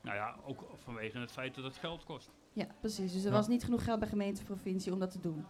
[0.02, 2.30] Nou ja, ook vanwege het feit dat het geld kost.
[2.52, 3.12] Ja, precies.
[3.12, 3.36] Dus er Ja.
[3.36, 5.44] was niet genoeg geld bij gemeente provincie om dat te doen.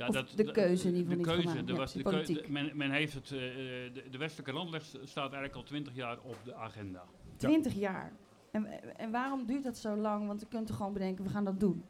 [0.00, 1.68] Ja, Of de keuze in ieder geval de niet keuze, gemaakt.
[1.68, 2.46] er Ja, was de precies, keu- politiek.
[2.46, 3.48] de- men, men heeft het, eh,
[3.86, 7.04] eh, de, de westelijke randleg staat eigenlijk al twintig jaar op de agenda.
[7.36, 8.12] 20 jaar.
[8.52, 10.26] En, en waarom duurt dat zo lang?
[10.26, 11.84] Want je kunt toch gewoon bedenken, we gaan dat doen.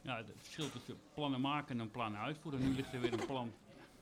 [0.00, 2.60] Ja, het verschil tussen plannen maken en plannen uitvoeren.
[2.60, 3.52] Nu ligt er weer een plan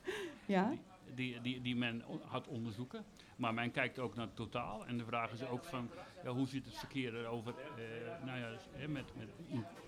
[0.47, 0.73] Ja?
[1.15, 3.03] die, die, die men o- had onderzoeken.
[3.35, 4.85] Maar men kijkt ook naar het totaal.
[4.85, 5.89] En de vraag is ook van,
[6.23, 7.53] ja, hoe zit het verkeer erover?
[7.59, 9.29] eh, nou ja, dus, hè, met, met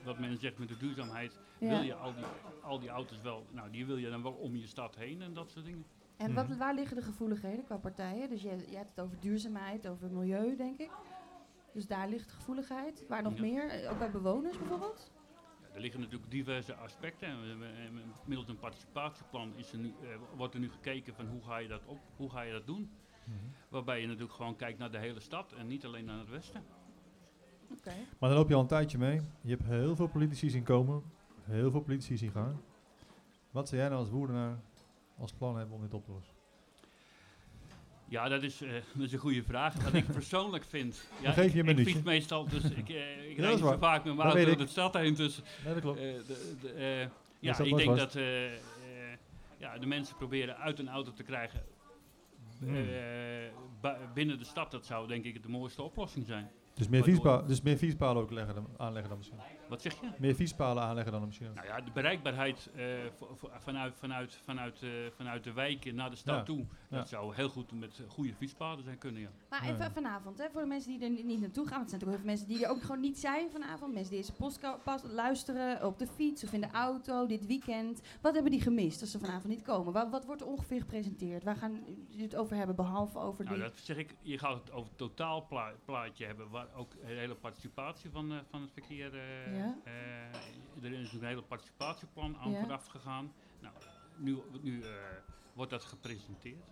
[0.03, 1.39] wat men zegt met de duurzaamheid.
[1.59, 1.69] Ja.
[1.69, 2.23] Wil je al die,
[2.61, 5.33] al die auto's wel, nou die wil je dan wel om je stad heen en
[5.33, 5.85] dat soort dingen.
[6.17, 8.29] En wat, waar liggen de gevoeligheden qua partijen?
[8.29, 10.91] Dus jij, jij hebt het over duurzaamheid, over milieu, denk ik.
[11.73, 13.05] Dus daar ligt gevoeligheid.
[13.07, 13.41] Waar nog Ja.
[13.41, 13.89] meer?
[13.89, 15.11] Ook bij bewoners bijvoorbeeld?
[15.73, 17.27] Er liggen natuurlijk diverse aspecten.
[17.27, 21.13] En we- we- en middels een participatieplan is er nu, eh, wordt er nu gekeken
[21.15, 22.91] van hoe ga je dat, op, hoe ga je dat doen.
[23.69, 26.63] Waarbij je natuurlijk gewoon kijkt naar de hele stad en niet alleen naar het westen.
[27.71, 27.93] Oké.
[28.19, 29.21] Maar dan loop je al een tijdje mee.
[29.41, 31.03] Je hebt heel veel politici zien komen,
[31.43, 32.61] heel veel politici zien gaan.
[33.51, 34.59] Wat zou jij nou als woerdenaar
[35.17, 36.33] als plan hebben om dit op te lossen?
[38.05, 39.83] Ja, dat is, eh, dat is een goede vraag.
[39.83, 41.07] Wat ik persoonlijk vind.
[41.21, 43.77] Ja, geef je ik, een ik fiets meestal, dus ik, eh, ik Ja, rijd zo
[43.77, 45.13] vaak met mijn auto door de stad heen.
[45.15, 45.99] Dus, Nee, dat klopt.
[45.99, 46.03] eh,
[46.61, 47.07] de, eh,
[47.39, 48.13] ja, ik denk vast.
[48.13, 48.23] dat
[49.57, 51.61] ja, de mensen proberen uit een auto te krijgen
[52.65, 52.75] Hmm.
[52.75, 54.71] eh, binnen de stad.
[54.71, 56.51] Dat zou denk ik de mooiste oplossing zijn.
[56.75, 59.39] Dus meer, fietspa dus meer fietspalen ook leggen dan, aanleggen dan misschien?
[59.69, 60.07] Wat zeg je?
[60.17, 61.53] Meer fietspalen aanleggen dan misschien.
[61.53, 62.85] Nou ja, de bereikbaarheid eh,
[63.59, 66.43] vanuit, vanuit, vanuit, eh, vanuit de wijken naar de stad Ja.
[66.43, 66.57] toe,
[66.89, 66.97] Ja.
[66.97, 69.29] dat zou heel goed met eh, goede fietspaden zijn kunnen, ja.
[69.49, 71.77] Maar even vanavond, hè, voor de mensen die er ni- niet naartoe gaan.
[71.79, 73.93] Want er zijn natuurlijk heel veel mensen die er ook gewoon niet zijn vanavond.
[73.93, 78.01] Mensen die deze podcast luisteren op de fiets of in de auto dit weekend.
[78.21, 79.93] Wat hebben die gemist als ze vanavond niet komen?
[79.93, 81.43] Wat, wat wordt er ongeveer gepresenteerd?
[81.43, 83.63] Waar gaan jullie het over hebben, behalve over Nou, die...
[83.65, 88.09] dat zeg ik, je gaat het over het totaalplaatje hebben, waar ook de hele participatie
[88.09, 89.13] van, eh, van het verkeer.
[89.13, 89.77] eh, Ja.
[89.83, 92.59] eh, er is een hele participatieplan aan Ja.
[92.59, 93.33] vooraf gegaan.
[93.59, 93.73] Nou,
[94.17, 94.89] nu, nu eh,
[95.53, 96.63] wordt dat gepresenteerd.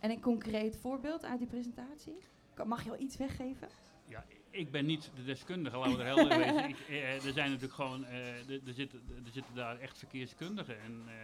[0.00, 2.16] En een concreet voorbeeld uit die presentatie?
[2.64, 3.68] Mag je al iets weggeven?
[4.04, 6.68] Ja, ik ben niet de deskundige, laten we er helder in wezen.
[6.78, 10.80] Ik, eh, er zijn natuurlijk gewoon, eh, er, er zitten, er zitten daar echt verkeerskundigen.
[10.80, 11.14] En eh,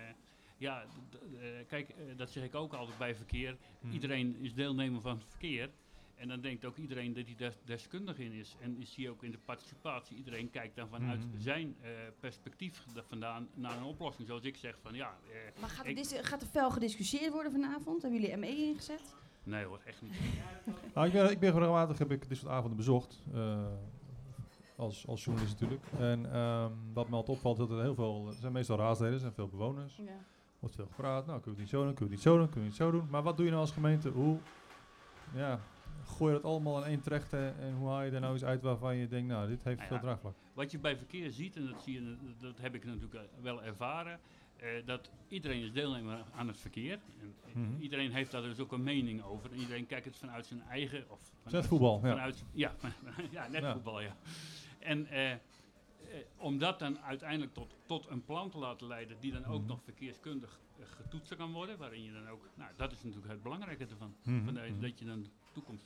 [0.56, 3.56] ja, eh, kijk, eh, dat zeg ik ook altijd bij verkeer.
[3.80, 3.92] Mhm.
[3.92, 5.70] Iedereen is deelnemer van het verkeer.
[6.16, 8.56] En dan denkt ook iedereen dat hij des, deskundig in is.
[8.60, 10.16] En is hier ook in de participatie.
[10.16, 11.40] Iedereen kijkt dan vanuit Mhm.
[11.40, 11.90] zijn eh,
[12.20, 14.26] perspectief da- vandaan naar een oplossing.
[14.28, 15.16] Zoals ik zeg van ja.
[15.30, 18.02] eh, Maar gaat er, gaat er fel gediscussieerd worden vanavond?
[18.02, 19.14] Hebben jullie ME ingezet?
[19.42, 20.12] Nee hoor, echt niet.
[20.94, 23.22] Nou, ik, ben, ik ben regelmatig heb ik dit soort avonden bezocht.
[23.34, 23.66] eh,
[24.76, 25.84] als, als journalist natuurlijk.
[25.98, 29.20] En ehm, wat me altijd opvalt, dat er heel veel, er zijn meestal raadsleden, er
[29.20, 29.96] zijn veel bewoners.
[29.96, 30.24] Ja.
[30.58, 32.36] Wordt veel gepraat, nou kun je het niet zo doen, kun je het niet zo
[32.38, 33.08] doen, kun je het niet zo doen.
[33.10, 34.08] Maar wat doe je nou als gemeente?
[34.08, 34.38] Hoe,
[35.34, 35.60] ja,
[36.04, 38.62] gooi je dat allemaal in één terecht en, hoe haal je er nou iets uit
[38.62, 40.34] waarvan je denkt, nou dit heeft Nou veel draagvlak.
[40.54, 43.62] Wat je bij verkeer ziet, en dat, zie je, dat heb ik natuurlijk eh, wel
[43.62, 44.20] ervaren,
[44.56, 46.92] eh, dat iedereen is deelnemer aan het verkeer.
[47.20, 47.80] En Mhm.
[47.80, 49.52] Iedereen heeft daar dus ook een mening over.
[49.52, 51.04] En iedereen kijkt het vanuit zijn eigen...
[51.10, 52.08] Of Net voetbal, ja.
[52.10, 52.74] Vanuit, ja,
[53.30, 53.72] ja, net Ja.
[53.72, 54.16] voetbal, ja.
[54.78, 55.38] En eh, eh,
[56.36, 59.68] om dat dan uiteindelijk tot, tot een plan te laten leiden, die dan ook Mhm.
[59.68, 62.48] nog verkeerskundig eh, getoetst kan worden, waarin je dan ook...
[62.54, 64.14] Nou, dat is natuurlijk het belangrijke ervan.
[64.22, 64.80] Mhm, van.
[64.80, 65.84] Dat je dan toekomst.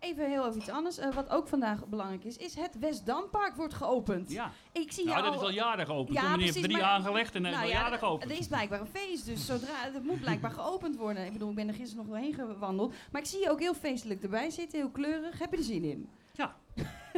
[0.00, 0.98] Even heel even iets anders.
[0.98, 4.30] Eh, wat ook vandaag belangrijk is, is het Westdampark wordt geopend.
[4.30, 4.52] Ja.
[4.72, 6.16] Ik zie Nou, dat is al jaren geopend.
[6.16, 8.30] Ja, Toen meneer precies, drie maar- aangelegd en nou is al ja, jaren geopend.
[8.30, 11.24] Er is blijkbaar een feest, dus zodra, het moet blijkbaar geopend worden.
[11.24, 12.94] Ik bedoel, ik ben er gisteren nog doorheen gewandeld.
[13.12, 15.38] Maar ik zie je ook heel feestelijk erbij zitten, heel kleurig.
[15.38, 16.08] Heb je er zin in?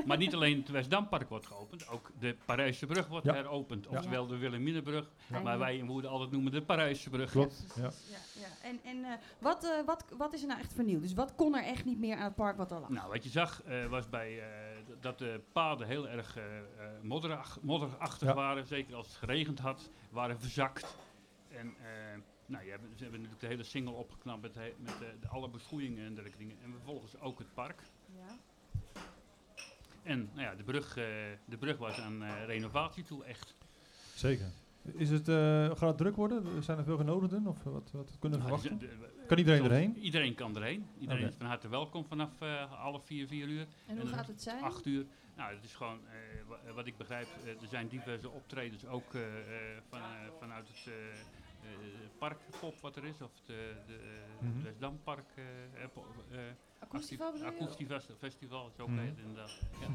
[0.00, 0.06] Ja.
[0.06, 3.32] Maar niet alleen het Westdampark wordt geopend, ook de Parijse brug wordt Ja.
[3.34, 3.86] heropend.
[3.90, 3.96] Ja.
[3.96, 5.40] Oftewel de Wilhelminabrug, Ja.
[5.40, 7.30] maar wij in Woerden altijd noemen de Parijse brug.
[7.30, 7.82] Klopt, ja.
[7.82, 7.90] Ja,
[8.40, 8.68] ja.
[8.68, 11.02] En, en eh, wat, eh, wat, wat is er nou echt vernieuwd?
[11.02, 12.88] Dus wat kon er echt niet meer aan het park wat al lag?
[12.88, 14.46] Nou, wat je zag eh, was bij, eh,
[15.00, 16.64] dat de paden heel erg eh, eh,
[17.02, 18.34] modderach- modderachtig Ja.
[18.34, 18.66] waren.
[18.66, 20.96] Zeker als het geregend had, waren verzakt.
[21.48, 24.98] En eh, nou, je hebt, ze hebben natuurlijk de hele single opgeknapt met, he- met
[24.98, 26.56] de, de alle beschoeien en dergelijke dingen.
[26.64, 27.82] En vervolgens ook het park.
[30.02, 31.04] En nou ja, de, brug, eh,
[31.44, 33.56] de brug was aan eh, renovatie toe, echt.
[34.14, 34.46] Zeker.
[34.94, 36.62] Is het, eh, gaat het druk worden?
[36.62, 37.46] Zijn er veel genodigden?
[37.46, 38.88] Of wat, wat kunnen we Nou, verwachten?
[39.26, 39.96] kan iedereen zoals- erheen?
[39.98, 40.86] Iedereen kan erheen.
[40.98, 43.66] Iedereen is van harte welkom vanaf eh half vier, vier uur.
[43.86, 44.62] En hoe gaat het zijn?
[44.62, 45.06] Acht uur.
[45.36, 46.14] Nou, het is gewoon, eh,
[46.48, 47.26] wa- wat ik begrijp,
[47.60, 50.06] er zijn diverse optredens ook eh, eh, van, eh,
[50.38, 50.76] vanuit het
[52.18, 54.54] parkpop wat er is, of de, de, eh, Mhm.
[54.54, 55.30] het Westdampark.
[55.34, 55.44] eh,
[55.74, 55.82] eh,
[56.30, 56.38] eh,
[57.38, 57.44] je?
[57.46, 58.98] Acoustiefestival, zo Mhm.
[58.98, 59.60] heet het inderdaad.
[59.80, 59.86] Ja.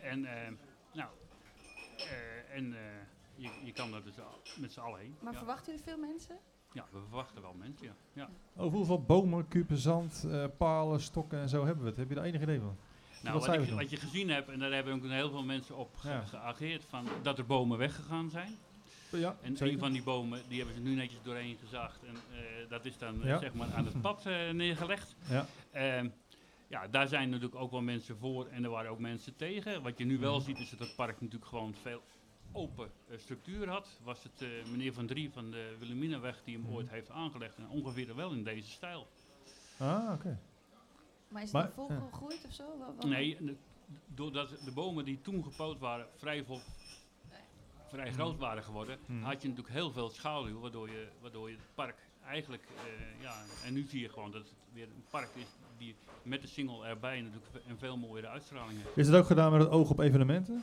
[0.00, 0.52] En, eh,
[0.92, 1.10] nou,
[1.96, 2.80] eh, en eh,
[3.34, 5.16] je, je kan er dus al- met z'n allen heen.
[5.20, 5.38] Maar ja.
[5.38, 6.36] verwachten jullie veel mensen?
[6.72, 7.94] ja, we verwachten wel mensen, ja.
[8.12, 8.28] ja.
[8.56, 11.98] Over hoeveel bomen, kuben, zand, eh, palen, stokken en zo hebben we het?
[11.98, 12.76] Heb je daar enig idee van?
[13.22, 15.76] Nou, wat, ik, we wat je gezien hebt, en daar hebben ook heel veel mensen
[15.76, 16.20] op ge- Ja.
[16.20, 18.56] geageerd, van dat er bomen weggegaan zijn.
[19.10, 19.74] Ja, en zeker.
[19.74, 22.02] een van die bomen, die hebben ze nu netjes doorheen gezaagd.
[22.04, 23.38] En eh, dat is dan eh, Ja.
[23.38, 25.14] zeg maar aan het pad eh, neergelegd.
[25.28, 25.46] Ja.
[25.70, 26.08] Ehm,
[26.68, 29.82] ja, daar zijn natuurlijk ook wel mensen voor en er waren ook mensen tegen.
[29.82, 30.44] Wat je nu wel Mhm.
[30.44, 32.02] ziet is dat het park natuurlijk gewoon veel
[32.52, 33.88] open structuur had.
[34.02, 36.74] Was het eh, meneer Van Drie van de Wilhelminaweg die hem Mhm.
[36.74, 37.56] ooit heeft aangelegd.
[37.56, 39.06] En ongeveer wel in deze stijl.
[39.78, 40.38] Ah, oké.
[41.28, 42.64] Maar is het volgegroeid of zo?
[42.78, 43.38] Wat- wat- Nee,
[44.06, 46.60] doordat de bomen die toen gepoot waren vrij, vol,
[47.88, 49.22] vrij groot waren geworden, Mhm.
[49.22, 53.34] had je natuurlijk heel veel schaduw, waardoor je, waardoor je het park eigenlijk, eh, ja,
[53.64, 55.46] en nu zie je gewoon dat het weer een park is
[55.78, 58.96] die met de single erbij natuurlijk een veel mooiere uitstraling heeft.
[58.96, 60.62] Is het ook gedaan met het oog op evenementen?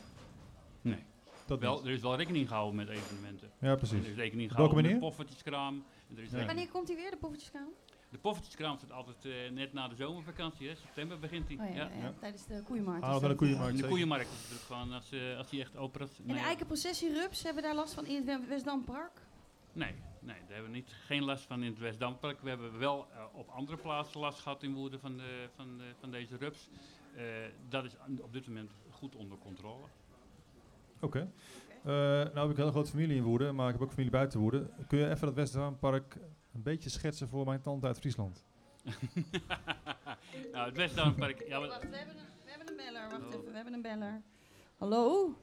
[0.82, 1.04] Nee.
[1.46, 1.86] Dat wel, niet.
[1.86, 3.52] er is wel rekening gehouden met evenementen.
[3.60, 4.04] Ja, precies.
[4.04, 5.84] Er is rekening gehouden met poffertjeskraam.
[6.10, 6.46] en Er is Ja.
[6.46, 7.68] Wanneer komt hij weer, de poffertjeskraam?
[8.14, 10.76] De poffertjeskraam staat altijd eh, net na de zomervakantie, hè?
[10.76, 11.60] september begint die.
[11.60, 13.04] Oh ja, ja, ja, tijdens de koeienmarkt.
[13.04, 15.62] Ah, bij de koeienmarkt, In de koeienmarkt is het natuurlijk gewoon als, eh, als die
[15.62, 16.20] echt open is.
[16.28, 19.22] En de eikenprocessierups hebben daar last van in het Westdampark?
[19.74, 22.42] Nee, nee, daar hebben we niet, geen last van in het Westdampark.
[22.42, 25.84] We hebben wel eh, op andere plaatsen last gehad in Woerden van, de, van, de,
[26.00, 26.70] van deze rups.
[27.16, 27.24] Eh,
[27.70, 29.86] dat is op dit moment goed onder controle.
[31.00, 31.32] Oké.
[31.84, 34.12] Eh, nou heb ik een hele grote familie in Woerden, maar ik heb ook familie
[34.12, 34.70] buiten Woerden.
[34.88, 36.18] Kun je even dat Westvaanpark
[36.54, 38.44] een beetje schetsen voor mijn tante uit Friesland?
[40.52, 41.48] nou, het Westdampark...
[41.48, 43.10] Ja, we- Wacht, we hebben een, we hebben een beller.
[43.10, 44.22] Wacht even, we hebben een beller.
[44.78, 45.36] Hallo?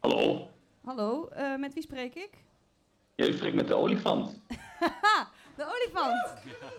[0.00, 0.48] Hallo,
[0.84, 2.30] Hallo, eh, met wie spreek ik?
[3.14, 4.40] jij spreekt met de olifant.
[4.78, 6.34] Haha, de olifant.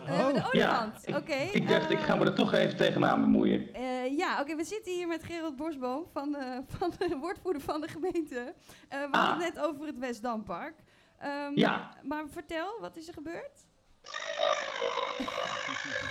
[0.05, 1.01] We hebben de olifant.
[1.05, 1.33] Ja, Oké.
[1.33, 3.73] ik dacht, ik ga me er toch even tegenaan bemoeien.
[3.73, 7.81] eh, ja, oké, we zitten hier met Gerald Borsboom, van de, van de woordvoerder van
[7.81, 8.53] de gemeente.
[8.89, 10.75] Eh, we hadden het net over het Westdampark.
[11.23, 11.97] Ehm, Ja.
[12.03, 13.51] Maar vertel, wat is er gebeurd?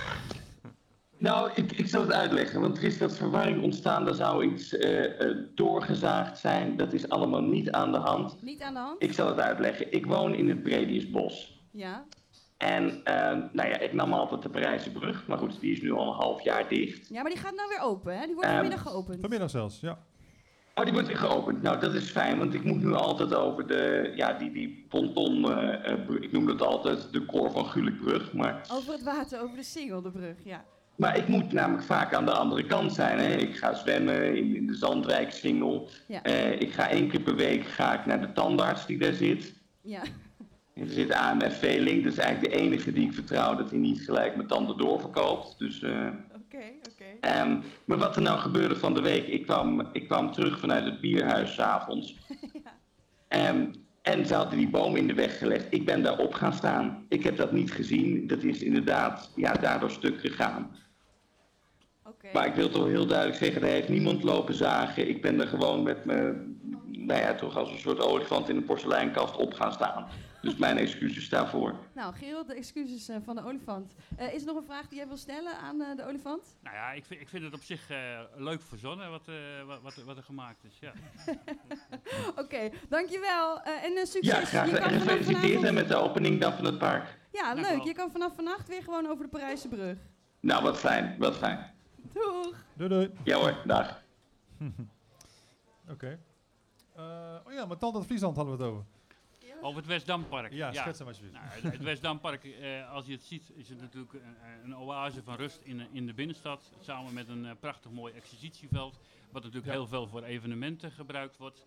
[1.18, 4.08] Nou, ik, ik zal het uitleggen, want er is wat verwarring ontstaan.
[4.08, 6.76] Er zou iets eh, eh, doorgezaagd zijn.
[6.76, 8.42] Dat is allemaal niet aan de hand.
[8.42, 9.02] Niet aan de hand?
[9.02, 9.92] Ik zal het uitleggen.
[9.92, 11.60] Ik woon in het Brediusbos.
[11.70, 12.04] Ja.
[12.56, 13.14] En eh,
[13.52, 15.26] nou ja, ik nam altijd de Parijse brug.
[15.26, 17.08] Maar goed, die is nu al een half jaar dicht.
[17.08, 18.24] Ja, maar die gaat nou weer open, hè?
[18.26, 19.20] Die wordt Ehm, vanmiddag geopend.
[19.20, 19.98] Vanmiddag zelfs, ja.
[20.74, 21.62] Oh, die wordt weer geopend.
[21.62, 25.52] Nou, dat is fijn, want ik moet nu altijd over de, ja, die, die ponton,
[25.58, 28.32] eh, eh, ik noem dat altijd de Cor van Gulikbrug.
[28.32, 30.64] Maar, Over het water, over de Singel, de brug, ja.
[30.96, 33.18] maar ik moet namelijk vaak aan de andere kant zijn.
[33.18, 33.34] Hè.
[33.34, 35.88] Ik ga zwemmen in, in de Zandwijksingel.
[36.06, 36.22] Ja.
[36.22, 39.54] Eh, ik ga één keer per week ga ik naar de tandarts die daar zit.
[39.80, 40.02] Ja.
[40.74, 43.78] En er zit AMF Veling, dat is eigenlijk de enige die ik vertrouw dat hij
[43.78, 45.58] niet gelijk mijn tanden doorverkoopt.
[45.58, 45.82] Dus,
[47.20, 50.84] Ehm, maar wat er nou gebeurde van de week, ik kwam, ik kwam terug vanuit
[50.84, 52.16] het bierhuis 's avonds.
[53.28, 53.66] Ehm,
[54.02, 55.66] en ze hadden die boom in de weg gelegd.
[55.70, 57.06] Ik ben daarop gaan staan.
[57.08, 58.26] Ik heb dat niet gezien.
[58.26, 60.76] Dat is inderdaad ja, daardoor stuk gegaan.
[62.32, 65.08] Maar ik wil toch heel duidelijk zeggen, er heeft niemand lopen zagen.
[65.08, 66.46] Ik ben er gewoon met me,
[66.88, 70.06] nou ja, toch als een soort olifant in een porseleinkast op gaan staan.
[70.42, 71.74] Dus mijn excuses daarvoor.
[71.94, 73.94] Nou, Gerald, de excuses eh, van de olifant.
[74.16, 76.56] Eh, is er nog een vraag die jij wil stellen aan eh, de olifant?
[76.62, 79.34] Nou ja, ik vind, ik vind het op zich eh, leuk verzonnen wat, eh,
[79.66, 80.78] wat, wat, wat er gemaakt is.
[80.80, 80.92] Ja.
[82.42, 83.62] Oké, dankjewel.
[83.62, 84.20] Eh, en succes.
[84.40, 84.92] Ja, graag Je kan gedaan.
[84.92, 87.18] En gefeliciteerd vanavond- met de opening dan van het park.
[87.32, 87.76] Ja, Dank leuk.
[87.76, 87.86] wel.
[87.86, 89.98] Je kan vanaf vannacht weer gewoon over de Parijse brug.
[90.40, 91.70] Nou, wat fijn, wat fijn.
[92.12, 92.64] Doeg.
[92.74, 93.10] Doei doei.
[93.24, 94.02] Ja hoor, dag.
[95.90, 96.18] Oké.
[96.96, 97.02] Eh,
[97.46, 98.84] oh ja, mijn tante Friesland hadden we het over.
[99.62, 100.52] Over het Westdampark.
[100.52, 101.34] Ja, schets hem alsjeblieft.
[101.36, 105.36] Nou, het- Westdampark, eh, als je het ziet, is het natuurlijk een, een oase van
[105.36, 106.72] rust in, in de binnenstad.
[106.80, 108.98] Samen met een eh, prachtig mooi exercitieveld.
[109.30, 109.78] Wat natuurlijk Ja.
[109.78, 111.66] heel veel voor evenementen gebruikt wordt.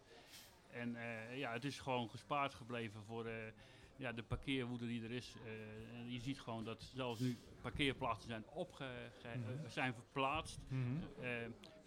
[0.71, 3.33] En eh, ja, het is gewoon gespaard gebleven voor eh,
[3.95, 5.33] ja, de parkeerwoede die er is.
[5.45, 8.87] Eh, je ziet gewoon dat zelfs nu parkeerplaatsen zijn, opge
[9.21, 9.49] ge- Mhm.
[9.65, 10.59] eh, zijn verplaatst.
[10.67, 10.81] Mhm.
[11.21, 11.29] eh,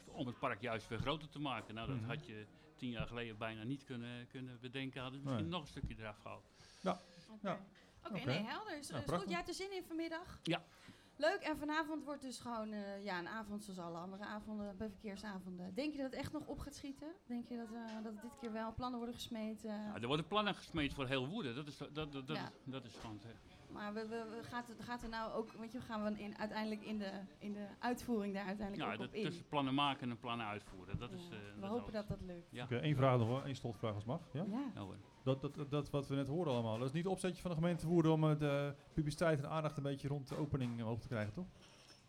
[0.04, 1.74] om het park juist weer groter te maken.
[1.74, 2.08] Nou, dat Mhm.
[2.08, 2.46] had je
[2.78, 5.00] tien jaar geleden bijna niet kunnen, kunnen bedenken.
[5.02, 5.54] Hadden ze misschien Nee.
[5.58, 6.44] nog een stukje eraf gehaald.
[6.80, 7.00] Ja.
[7.42, 7.60] ja.
[8.04, 8.24] Oké, Oké.
[8.24, 8.78] nee, helder.
[8.78, 9.24] Is, is goed.
[9.26, 10.38] Jij hebt er zin in vanmiddag?
[10.42, 10.64] Ja.
[11.16, 14.88] Leuk, en vanavond wordt dus gewoon eh, ja, een avond zoals alle andere avonden, bij
[14.88, 15.74] verkeersavonden.
[15.74, 17.12] Denk je dat het echt nog op gaat schieten?
[17.26, 19.70] Denk je dat, eh, dat dit keer wel plannen worden gesmeten?
[19.70, 21.54] Ja, er worden plannen gesmeed voor heel Woerden.
[21.54, 22.50] Dat is, dat, dat, dat, Ja.
[22.64, 23.20] dat is gewoon...
[23.72, 26.38] Maar we, we, we- gaat, het, gaat er nou ook, weet je, gaan we in,
[26.38, 29.24] uiteindelijk in de, in de uitvoering daar uiteindelijk Ja, ook dat, op in?
[29.24, 30.98] tussen plannen maken en plannen uitvoeren.
[30.98, 32.48] Dat is, eh, we dat hopen dat dat lukt.
[32.50, 32.64] Ja.
[32.64, 34.20] Oké, één vraag nog hoor, één slotvraag als mag.
[34.32, 34.44] Ja?
[34.50, 34.70] Ja.
[34.74, 34.96] Ja, hoor.
[35.24, 37.50] Dat, dat, dat, dat wat we net hoorden allemaal, dat is niet het opzetje van
[37.50, 41.00] de gemeente Woerden om eh, de publiciteit en aandacht een beetje rond de opening omhoog
[41.00, 41.46] te krijgen, toch?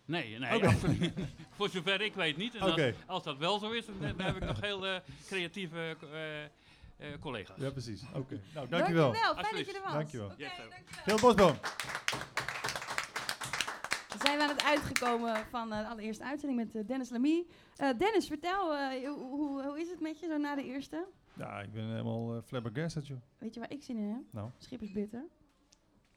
[0.06, 1.14] Nee, nee absoluut.
[1.58, 2.56] voor zover ik weet niet.
[2.56, 5.96] En als, als dat wel zo is, dan, dan heb ik nog heel eh, creatieve
[6.12, 6.50] eh,
[7.20, 7.60] collega's.
[7.60, 8.04] Ja, precies.
[8.14, 8.40] Oké.
[8.54, 9.12] Nou, dankjewel.
[9.12, 9.94] Dankjewel, fijn dat je er was.
[9.94, 10.28] Dankjewel.
[10.28, 10.50] Oké,
[11.06, 11.56] Geel Bosboom.
[14.10, 17.46] Dan zijn we aan het uitgekomen van eh, de allereerste uitzending met eh, Dennis Lamy.
[17.76, 21.08] Eh, Dennis, vertel, eh, hoe, hoe, is het met je zo na de eerste?
[21.34, 23.18] Ja, ik ben helemaal uh, flabbergasted, joh.
[23.38, 24.22] Weet je waar ik zin in heb?
[24.32, 24.50] Nou.
[24.58, 25.26] Schippersbitter.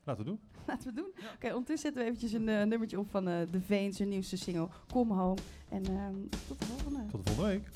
[0.04, 0.40] Laten we doen.
[0.66, 1.12] Laten we doen.
[1.34, 4.36] Oké, ondertussen zetten we eventjes een eh, nummertje op van eh The Veens, hun nieuwste
[4.36, 5.38] single Come Home.
[5.68, 6.14] En ehm,
[6.48, 7.06] tot de volgende.
[7.10, 7.70] Tot de volgende week.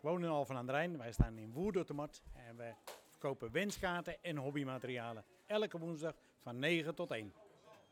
[0.00, 0.98] Woon in Alphen aan de Rijn.
[0.98, 2.76] Wij staan in Woerden op de markt en wij
[3.08, 5.24] verkopen wenskaarten en hobbymaterialen.
[5.46, 7.32] Elke woensdag van 9 tot 1.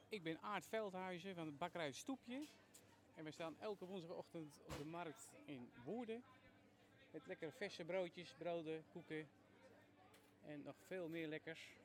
[0.09, 2.47] Ik ben Aart Veldhuizen van het bakkerij Stoepje.
[3.15, 6.25] En we staan elke woensdagochtend op de markt in Woerden.
[7.11, 9.29] Met lekkere verse broodjes, broden, koeken
[10.43, 11.77] en nog veel meer lekkers.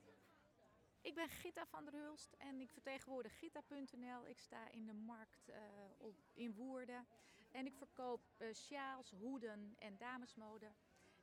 [1.02, 4.28] Ik ben Gitta van der Hulst en ik vertegenwoordig Gitta.nl.
[4.28, 5.62] Ik sta in de markt eh,
[5.98, 7.06] op, in Woerden
[7.52, 10.72] en ik verkoop eh, sjaals, hoeden en damesmode.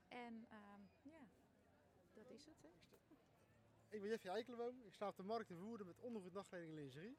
[0.09, 1.29] En ehm, ja,
[2.13, 2.63] dat is het.
[2.63, 2.69] Hè.
[3.91, 4.83] Ik ben Jeffrey Eikelenboom.
[4.83, 7.19] Ik sta op de markt in Woerden met ondergoed, nachtkleding en lingerie.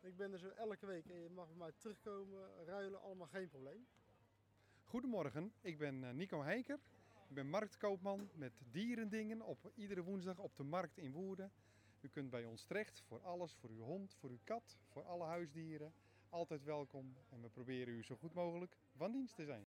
[0.00, 3.48] Ik ben er zo elke week en je mag bij mij terugkomen, ruilen, allemaal geen
[3.48, 3.86] probleem.
[4.84, 6.78] Goedemorgen, ik ben eh, Nico Heiker.
[7.28, 11.52] Ik ben marktkoopman met dierendingen op iedere woensdag op de markt in Woerden.
[12.00, 15.24] U kunt bij ons terecht voor alles, voor uw hond, voor uw kat, voor alle
[15.24, 15.92] huisdieren.
[16.30, 19.66] Altijd welkom en we proberen u zo goed mogelijk van dienst te zijn.